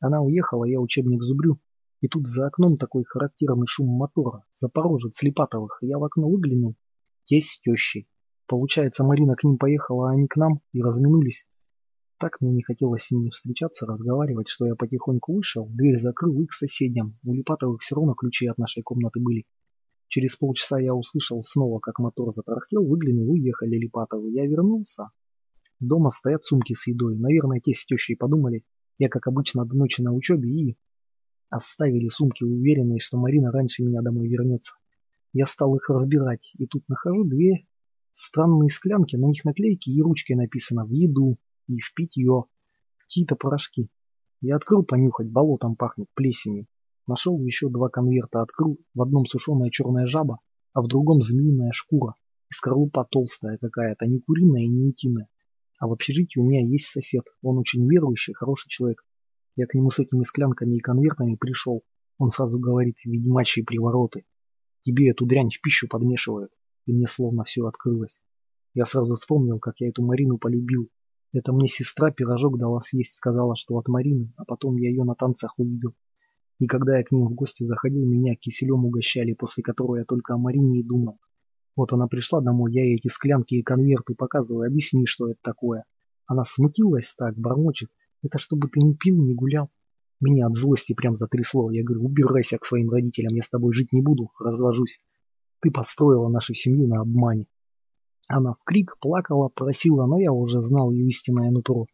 Она 0.00 0.22
уехала, 0.22 0.64
я 0.64 0.78
учебник 0.78 1.24
зубрю, 1.24 1.58
и 2.00 2.06
тут 2.06 2.28
за 2.28 2.46
окном 2.46 2.76
такой 2.76 3.02
характерный 3.02 3.66
шум 3.66 3.88
мотора. 3.88 4.44
Запорожец 4.54 5.20
Липатовых. 5.24 5.78
Я 5.82 5.98
в 5.98 6.04
окно 6.04 6.30
выглянул. 6.30 6.76
Тесть 7.24 7.60
с. 7.66 8.06
Получается, 8.46 9.02
Марина 9.02 9.34
к 9.34 9.42
ним 9.42 9.58
поехала, 9.58 10.10
а 10.10 10.12
они 10.12 10.28
к 10.28 10.36
нам, 10.36 10.60
и 10.72 10.80
разминулись. 10.80 11.46
Так 12.16 12.40
мне 12.40 12.52
не 12.52 12.62
хотелось 12.62 13.02
с 13.02 13.10
ними 13.10 13.30
встречаться, 13.30 13.84
разговаривать, 13.84 14.46
что 14.46 14.66
я 14.66 14.76
потихоньку 14.76 15.34
вышел, 15.34 15.66
дверь 15.66 15.96
закрыл 15.96 16.40
и 16.40 16.46
к 16.46 16.52
соседям. 16.52 17.18
У 17.24 17.34
Липатовых 17.34 17.80
все 17.80 17.96
равно 17.96 18.14
ключи 18.14 18.46
от 18.46 18.56
нашей 18.56 18.84
комнаты 18.84 19.18
были. 19.18 19.46
Через 20.06 20.36
полчаса 20.36 20.78
я 20.78 20.94
услышал 20.94 21.42
снова, 21.42 21.80
как 21.80 21.98
мотор 21.98 22.32
затарахтел, 22.32 22.86
выглянул, 22.86 23.32
уехали 23.32 23.76
Липатовы. 23.76 24.30
Я 24.30 24.46
вернулся. 24.46 25.08
Дома 25.80 26.10
стоят 26.10 26.44
сумки 26.44 26.72
с 26.72 26.86
едой. 26.86 27.16
Наверное, 27.16 27.60
те 27.60 27.72
с 27.72 27.84
тещей 27.84 28.16
подумали, 28.16 28.64
я, 28.98 29.08
как 29.08 29.26
обычно, 29.28 29.64
до 29.64 29.76
ночи 29.76 30.02
на 30.02 30.12
учебе 30.12 30.48
и 30.50 30.76
Оставили 31.50 32.08
сумки, 32.08 32.44
уверенные, 32.44 32.98
что 32.98 33.16
Марина 33.16 33.50
раньше 33.50 33.82
меня 33.82 34.02
домой 34.02 34.28
вернется. 34.28 34.74
Я 35.32 35.46
стал 35.46 35.74
их 35.76 35.88
разбирать, 35.88 36.52
и 36.58 36.66
тут 36.66 36.86
нахожу 36.88 37.24
две 37.24 37.66
странные 38.12 38.68
склянки, 38.68 39.16
на 39.16 39.26
них 39.26 39.44
наклейки 39.44 39.88
и 39.88 40.02
ручкой 40.02 40.34
написано 40.34 40.84
«в 40.84 40.90
еду» 40.90 41.38
и 41.66 41.78
«в 41.78 41.94
питье». 41.94 42.44
Какие-то 42.98 43.36
порошки. 43.36 43.88
Я 44.42 44.56
открыл 44.56 44.82
понюхать, 44.82 45.30
болотом 45.30 45.74
пахнет, 45.74 46.08
плесенью. 46.14 46.66
Нашел 47.06 47.40
еще 47.40 47.70
два 47.70 47.88
конверта, 47.88 48.42
открыл, 48.42 48.78
в 48.92 49.00
одном 49.00 49.24
сушеная 49.24 49.70
черная 49.70 50.06
жаба, 50.06 50.40
а 50.74 50.82
в 50.82 50.88
другом 50.88 51.22
змеиная 51.22 51.72
шкура. 51.72 52.14
И 52.50 52.52
скорлупа 52.52 53.06
толстая 53.10 53.56
какая-то, 53.56 54.04
не 54.06 54.20
куриная 54.20 54.64
и 54.64 54.68
не 54.68 54.84
утиная. 54.84 55.28
А 55.78 55.86
в 55.86 55.92
общежитии 55.92 56.40
у 56.40 56.44
меня 56.44 56.66
есть 56.66 56.86
сосед, 56.86 57.24
он 57.42 57.58
очень 57.58 57.88
верующий, 57.88 58.34
хороший 58.34 58.68
человек. 58.68 59.04
Я 59.56 59.66
к 59.66 59.74
нему 59.74 59.90
с 59.90 59.98
этими 59.98 60.22
склянками 60.24 60.76
и 60.76 60.80
конвертами 60.80 61.36
пришел. 61.36 61.82
Он 62.18 62.30
сразу 62.30 62.58
говорит, 62.58 62.96
ведьмачьи 63.04 63.62
привороты. 63.62 64.24
Тебе 64.82 65.10
эту 65.10 65.24
дрянь 65.24 65.50
в 65.50 65.60
пищу 65.60 65.88
подмешивают. 65.88 66.52
И 66.86 66.92
мне 66.92 67.06
словно 67.06 67.44
все 67.44 67.64
открылось. 67.66 68.22
Я 68.74 68.84
сразу 68.84 69.14
вспомнил, 69.14 69.58
как 69.58 69.74
я 69.80 69.88
эту 69.88 70.02
Марину 70.02 70.38
полюбил. 70.38 70.88
Это 71.32 71.52
мне 71.52 71.68
сестра 71.68 72.10
пирожок 72.10 72.58
дала 72.58 72.80
съесть, 72.80 73.14
сказала, 73.14 73.54
что 73.54 73.76
от 73.76 73.86
Марины, 73.88 74.32
а 74.36 74.44
потом 74.44 74.76
я 74.76 74.88
ее 74.88 75.04
на 75.04 75.14
танцах 75.14 75.58
увидел. 75.58 75.94
И 76.58 76.66
когда 76.66 76.96
я 76.96 77.04
к 77.04 77.12
ним 77.12 77.26
в 77.26 77.34
гости 77.34 77.64
заходил, 77.64 78.04
меня 78.06 78.34
киселем 78.34 78.84
угощали, 78.84 79.32
после 79.32 79.62
которого 79.62 79.96
я 79.96 80.04
только 80.04 80.34
о 80.34 80.38
Марине 80.38 80.80
и 80.80 80.82
думал. 80.82 81.18
Вот 81.78 81.92
она 81.92 82.08
пришла 82.08 82.40
домой, 82.40 82.72
я 82.72 82.82
ей 82.82 82.96
эти 82.96 83.06
склянки 83.06 83.54
и 83.54 83.62
конверты 83.62 84.16
показываю, 84.16 84.66
объясни, 84.66 85.06
что 85.06 85.30
это 85.30 85.38
такое. 85.40 85.84
Она 86.26 86.42
смутилась 86.42 87.14
так, 87.16 87.38
бормочет. 87.38 87.88
Это 88.20 88.36
чтобы 88.38 88.68
ты 88.68 88.80
не 88.80 88.96
пил, 88.96 89.16
не 89.22 89.32
гулял. 89.32 89.70
Меня 90.20 90.48
от 90.48 90.56
злости 90.56 90.92
прям 90.92 91.14
затрясло. 91.14 91.70
Я 91.70 91.84
говорю, 91.84 92.04
убирайся 92.04 92.58
к 92.58 92.64
своим 92.64 92.90
родителям, 92.90 93.32
я 93.32 93.42
с 93.42 93.48
тобой 93.48 93.72
жить 93.74 93.92
не 93.92 94.02
буду, 94.02 94.32
развожусь. 94.40 95.00
Ты 95.60 95.70
построила 95.70 96.28
нашу 96.28 96.52
семью 96.52 96.88
на 96.88 97.00
обмане. 97.00 97.46
Она 98.26 98.54
в 98.54 98.64
крик 98.64 98.96
плакала, 99.00 99.48
просила, 99.48 100.04
но 100.06 100.18
я 100.18 100.32
уже 100.32 100.60
знал 100.60 100.90
ее 100.90 101.06
истинное 101.06 101.52
нутро. 101.52 101.86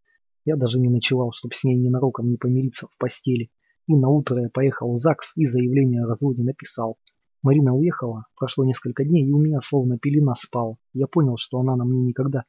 Я 0.47 0.57
даже 0.57 0.81
не 0.81 0.89
ночевал, 0.89 1.31
чтобы 1.33 1.55
с 1.55 1.63
ней 1.63 1.77
ненароком 1.77 2.31
не 2.31 2.39
помириться 2.39 2.87
в 2.89 2.97
постели. 2.97 3.51
И 3.87 3.95
на 3.95 4.09
утро 4.09 4.41
я 4.41 4.49
поехал 4.49 4.95
в 4.95 4.97
ЗАГС 4.97 5.37
и 5.37 5.45
заявление 5.45 6.05
о 6.05 6.07
разводе 6.07 6.43
написал. 6.43 6.97
Марина 7.45 7.75
уехала, 7.75 8.25
прошло 8.39 8.65
несколько 8.65 9.05
дней, 9.05 9.29
и 9.29 9.31
у 9.31 9.39
меня 9.39 9.61
словно 9.61 9.99
пелена 9.99 10.33
спала. 10.35 10.77
Я 10.95 11.07
понял, 11.07 11.37
что 11.37 11.59
она 11.61 11.77
на 11.77 11.85
мне 11.85 12.01
никогда, 12.01 12.45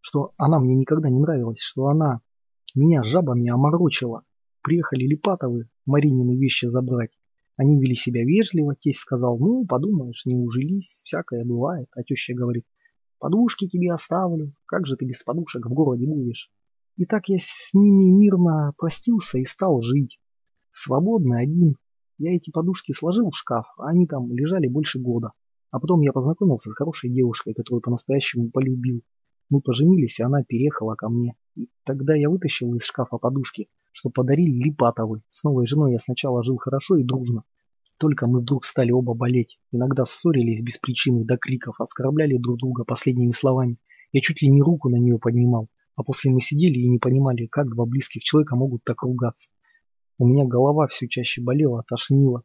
что 0.00 0.32
она 0.38 0.58
мне 0.58 0.74
никогда 0.74 1.10
не 1.10 1.20
нравилась, 1.20 1.60
что 1.60 1.88
она 1.88 2.22
меня 2.74 3.02
жабами 3.02 3.52
оморочило. 3.52 4.22
Приехали 4.62 5.04
Липатовы 5.04 5.68
Маринины 5.84 6.38
вещи 6.38 6.64
забрать. 6.64 7.10
Они 7.58 7.78
вели 7.78 7.94
себя 7.94 8.24
вежливо, 8.24 8.74
тесть 8.74 9.00
сказал, 9.00 9.38
ну, 9.38 9.66
подумаешь, 9.66 10.24
не 10.24 10.34
ужились, 10.34 11.02
всякое 11.04 11.44
бывает. 11.44 11.88
А 11.94 12.02
теща 12.02 12.32
говорит, 12.32 12.64
подушки 13.18 13.68
тебе 13.68 13.92
оставлю, 13.92 14.54
как 14.64 14.86
же 14.86 14.96
ты 14.96 15.04
без 15.04 15.22
подушек 15.22 15.66
в 15.66 15.74
городе 15.74 16.06
будешь? 16.06 16.50
И 16.96 17.04
так 17.04 17.28
я 17.28 17.36
с 17.38 17.74
ними 17.74 18.10
мирно 18.10 18.72
простился 18.78 19.36
и 19.36 19.44
стал 19.44 19.82
жить. 19.82 20.18
Свободный, 20.70 21.42
один. 21.42 21.76
Я 22.18 22.34
эти 22.34 22.50
подушки 22.50 22.92
сложил 22.92 23.30
в 23.30 23.36
шкаф, 23.36 23.66
а 23.78 23.88
они 23.88 24.06
там 24.06 24.32
лежали 24.32 24.68
больше 24.68 25.00
года. 25.00 25.32
А 25.70 25.80
потом 25.80 26.00
я 26.02 26.12
познакомился 26.12 26.70
с 26.70 26.74
хорошей 26.74 27.10
девушкой, 27.10 27.54
которую 27.54 27.82
по-настоящему 27.82 28.50
полюбил. 28.50 29.02
Мы 29.50 29.60
поженились, 29.60 30.20
и 30.20 30.22
она 30.22 30.44
переехала 30.44 30.94
ко 30.94 31.08
мне. 31.08 31.34
И 31.56 31.68
тогда 31.84 32.14
я 32.14 32.30
вытащил 32.30 32.72
из 32.74 32.84
шкафа 32.84 33.18
подушки, 33.18 33.68
что 33.90 34.10
подарили 34.10 34.62
Липатовы. 34.62 35.22
С 35.28 35.42
новой 35.42 35.66
женой 35.66 35.92
я 35.92 35.98
сначала 35.98 36.44
жил 36.44 36.56
хорошо 36.56 36.96
и 36.96 37.02
дружно. 37.02 37.42
Только 37.98 38.26
мы 38.26 38.40
вдруг 38.40 38.64
стали 38.64 38.92
оба 38.92 39.14
болеть. 39.14 39.58
Иногда 39.72 40.04
ссорились 40.04 40.62
без 40.62 40.78
причины 40.78 41.24
до 41.24 41.36
криков, 41.36 41.80
оскорбляли 41.80 42.36
друг 42.36 42.58
друга 42.58 42.84
последними 42.84 43.32
словами. 43.32 43.78
Я 44.12 44.20
чуть 44.20 44.42
ли 44.42 44.48
не 44.48 44.62
руку 44.62 44.88
на 44.88 44.96
нее 44.96 45.18
поднимал. 45.18 45.68
А 45.96 46.04
после 46.04 46.30
мы 46.30 46.40
сидели 46.40 46.78
и 46.78 46.88
не 46.88 46.98
понимали, 46.98 47.46
как 47.46 47.68
два 47.68 47.86
близких 47.86 48.22
человека 48.22 48.56
могут 48.56 48.84
так 48.84 49.02
ругаться. 49.02 49.50
У 50.16 50.28
меня 50.28 50.44
голова 50.44 50.86
все 50.86 51.08
чаще 51.08 51.42
болела, 51.42 51.82
тошнила. 51.88 52.44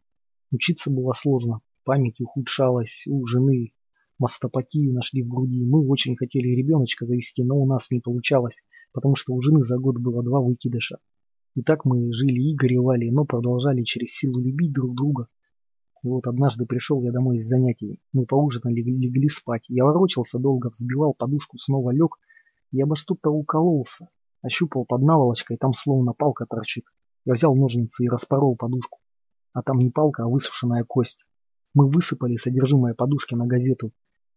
Учиться 0.51 0.89
было 0.89 1.13
сложно. 1.13 1.61
Память 1.83 2.19
ухудшалась. 2.19 3.05
У 3.07 3.23
жены 3.27 3.73
мастопатию 4.17 4.91
нашли 4.91 5.21
в 5.21 5.27
груди. 5.27 5.63
Мы 5.63 5.87
очень 5.87 6.15
хотели 6.17 6.47
ребеночка 6.47 7.05
завести, 7.05 7.43
но 7.43 7.57
у 7.57 7.67
нас 7.67 7.91
не 7.91 7.99
получалось, 7.99 8.63
потому 8.91 9.15
что 9.15 9.33
у 9.33 9.41
жены 9.41 9.61
за 9.61 9.77
год 9.77 9.99
было 9.99 10.23
два 10.23 10.41
выкидыша. 10.41 10.97
И 11.55 11.61
так 11.61 11.85
мы 11.85 12.11
жили 12.11 12.41
и 12.41 12.55
горевали, 12.55 13.09
но 13.11 13.25
продолжали 13.25 13.83
через 13.83 14.15
силу 14.15 14.39
любить 14.39 14.73
друг 14.73 14.95
друга. 14.95 15.27
И 16.03 16.07
вот 16.07 16.25
однажды 16.25 16.65
пришел 16.65 17.03
я 17.03 17.11
домой 17.11 17.37
из 17.37 17.47
занятий. 17.47 17.99
Мы 18.13 18.25
поужинали, 18.25 18.81
легли 18.81 19.27
спать. 19.27 19.65
Я 19.69 19.85
ворочался 19.85 20.39
долго, 20.39 20.69
взбивал 20.69 21.13
подушку, 21.13 21.57
снова 21.59 21.91
лег. 21.91 22.15
Я 22.71 22.87
бы 22.87 22.95
что-то 22.95 23.29
укололся. 23.29 24.09
Ощупал 24.41 24.85
под 24.85 25.01
наволочкой, 25.03 25.57
там 25.57 25.73
словно 25.73 26.13
палка 26.13 26.45
торчит. 26.49 26.85
Я 27.29 27.33
взял 27.33 27.55
ножницы 27.55 28.03
и 28.03 28.09
распорол 28.09 28.55
подушку. 28.55 28.97
А 29.53 29.61
там 29.61 29.77
не 29.77 29.91
палка, 29.91 30.23
а 30.23 30.27
высушенная 30.27 30.83
кость. 30.83 31.19
Мы 31.75 31.87
высыпали 31.87 32.35
содержимое 32.35 32.95
подушки 32.95 33.35
на 33.35 33.45
газету. 33.45 33.91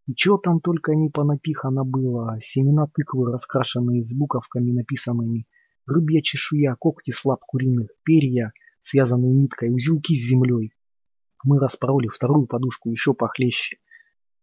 И 0.07 0.14
чего 0.14 0.36
там 0.36 0.61
только 0.61 0.95
не 0.95 1.09
понапихано 1.09 1.84
было. 1.84 2.36
Семена 2.38 2.86
тыквы, 2.93 3.32
раскрашенные 3.32 4.03
с 4.03 4.14
буковками 4.14 4.72
написанными. 4.72 5.47
Рыбья 5.86 6.20
чешуя, 6.20 6.76
когти 6.78 7.12
слаб 7.12 7.40
куриных, 7.47 7.88
перья, 8.03 8.53
связанные 8.80 9.32
ниткой, 9.32 9.74
узелки 9.74 10.14
с 10.14 10.28
землей. 10.28 10.74
Мы 11.45 11.61
распороли 11.61 12.09
вторую 12.09 12.47
подушку 12.47 12.90
еще 12.90 13.14
похлеще. 13.14 13.78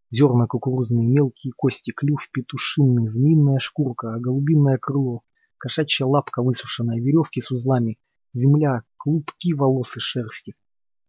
Зерна 0.09 0.47
кукурузные, 0.47 1.07
мелкие 1.07 1.53
кости, 1.55 1.91
клюв 1.91 2.27
петушинный, 2.33 3.05
змеиная 3.05 3.59
шкурка, 3.59 4.17
голубиное 4.19 4.79
крыло, 4.79 5.21
кошачья 5.59 6.07
лапка 6.07 6.41
высушенная, 6.41 6.99
веревки 6.99 7.41
с 7.41 7.51
узлами, 7.51 7.99
земля, 8.33 8.83
клубки 8.97 9.53
волос 9.53 9.97
и 9.97 9.99
шерсти. 9.99 10.55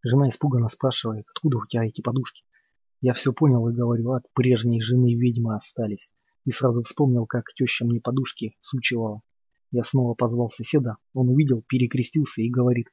Жена 0.02 0.28
испуганно 0.28 0.68
спрашивает, 0.68 1.26
откуда 1.28 1.58
у 1.58 1.66
тебя 1.66 1.84
эти 1.84 2.00
подушки? 2.00 2.42
Я 3.00 3.12
все 3.12 3.32
понял 3.32 3.66
и 3.68 3.74
говорю, 3.74 4.12
от 4.12 4.24
прежней 4.34 4.80
жены 4.80 5.14
ведьмы 5.14 5.54
остались. 5.54 6.10
И 6.44 6.50
сразу 6.50 6.82
вспомнил, 6.82 7.26
как 7.26 7.52
теща 7.54 7.84
мне 7.84 8.00
подушки 8.00 8.56
всучивала. 8.60 9.22
Я 9.70 9.82
снова 9.82 10.14
позвал 10.14 10.48
соседа, 10.48 10.96
он 11.12 11.28
увидел, 11.28 11.62
перекрестился 11.66 12.42
и 12.42 12.50
говорит, 12.50 12.88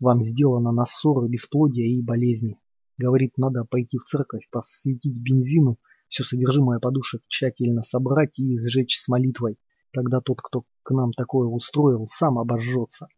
вам 0.00 0.22
сделано 0.22 0.72
на 0.72 0.84
ссоры, 0.84 1.28
бесплодия 1.28 1.86
и 1.86 2.02
болезни. 2.02 2.58
Говорит, 2.98 3.38
надо 3.38 3.64
пойти 3.64 3.98
в 3.98 4.04
церковь, 4.04 4.48
посветить 4.50 5.18
бензину, 5.18 5.78
все 6.08 6.24
содержимое 6.24 6.78
подушек 6.78 7.22
тщательно 7.28 7.82
собрать 7.82 8.38
и 8.38 8.58
сжечь 8.58 8.98
с 8.98 9.08
молитвой. 9.08 9.58
Тогда 9.92 10.20
тот, 10.20 10.40
кто 10.42 10.64
к 10.82 10.90
нам 10.90 11.12
такое 11.12 11.48
устроил, 11.48 12.06
сам 12.06 12.38
обожжется. 12.38 13.08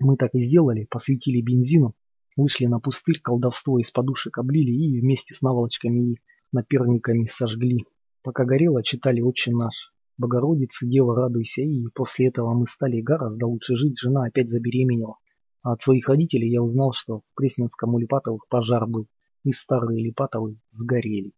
Мы 0.00 0.16
так 0.16 0.34
и 0.34 0.40
сделали, 0.40 0.86
посветили 0.90 1.40
бензину, 1.40 1.94
Вышли 2.36 2.66
на 2.66 2.80
пустырь, 2.80 3.20
колдовство 3.20 3.78
из 3.78 3.90
подушек 3.90 4.38
облили 4.38 4.70
и 4.70 5.00
вместе 5.00 5.34
с 5.34 5.42
наволочками 5.42 6.12
и 6.12 6.20
наперниками 6.52 7.26
сожгли. 7.26 7.84
Пока 8.22 8.44
горело, 8.44 8.82
читали 8.82 9.20
«Отче 9.20 9.52
наш». 9.52 9.92
Богородицы, 10.16 10.86
Дева, 10.86 11.14
радуйся, 11.14 11.62
и 11.62 11.84
после 11.94 12.28
этого 12.28 12.52
мы 12.54 12.66
стали 12.66 13.00
гораздо 13.00 13.46
лучше 13.46 13.76
жить, 13.76 13.98
жена 13.98 14.24
опять 14.24 14.48
забеременела. 14.48 15.16
А 15.62 15.72
от 15.72 15.80
своих 15.80 16.08
родителей 16.08 16.50
я 16.50 16.62
узнал, 16.62 16.92
что 16.92 17.20
в 17.20 17.34
Пресненском 17.34 17.94
у 17.94 17.98
Липатовых 17.98 18.46
пожар 18.48 18.86
был, 18.86 19.06
и 19.44 19.50
старые 19.50 20.02
Липатовы 20.02 20.58
сгорели. 20.68 21.32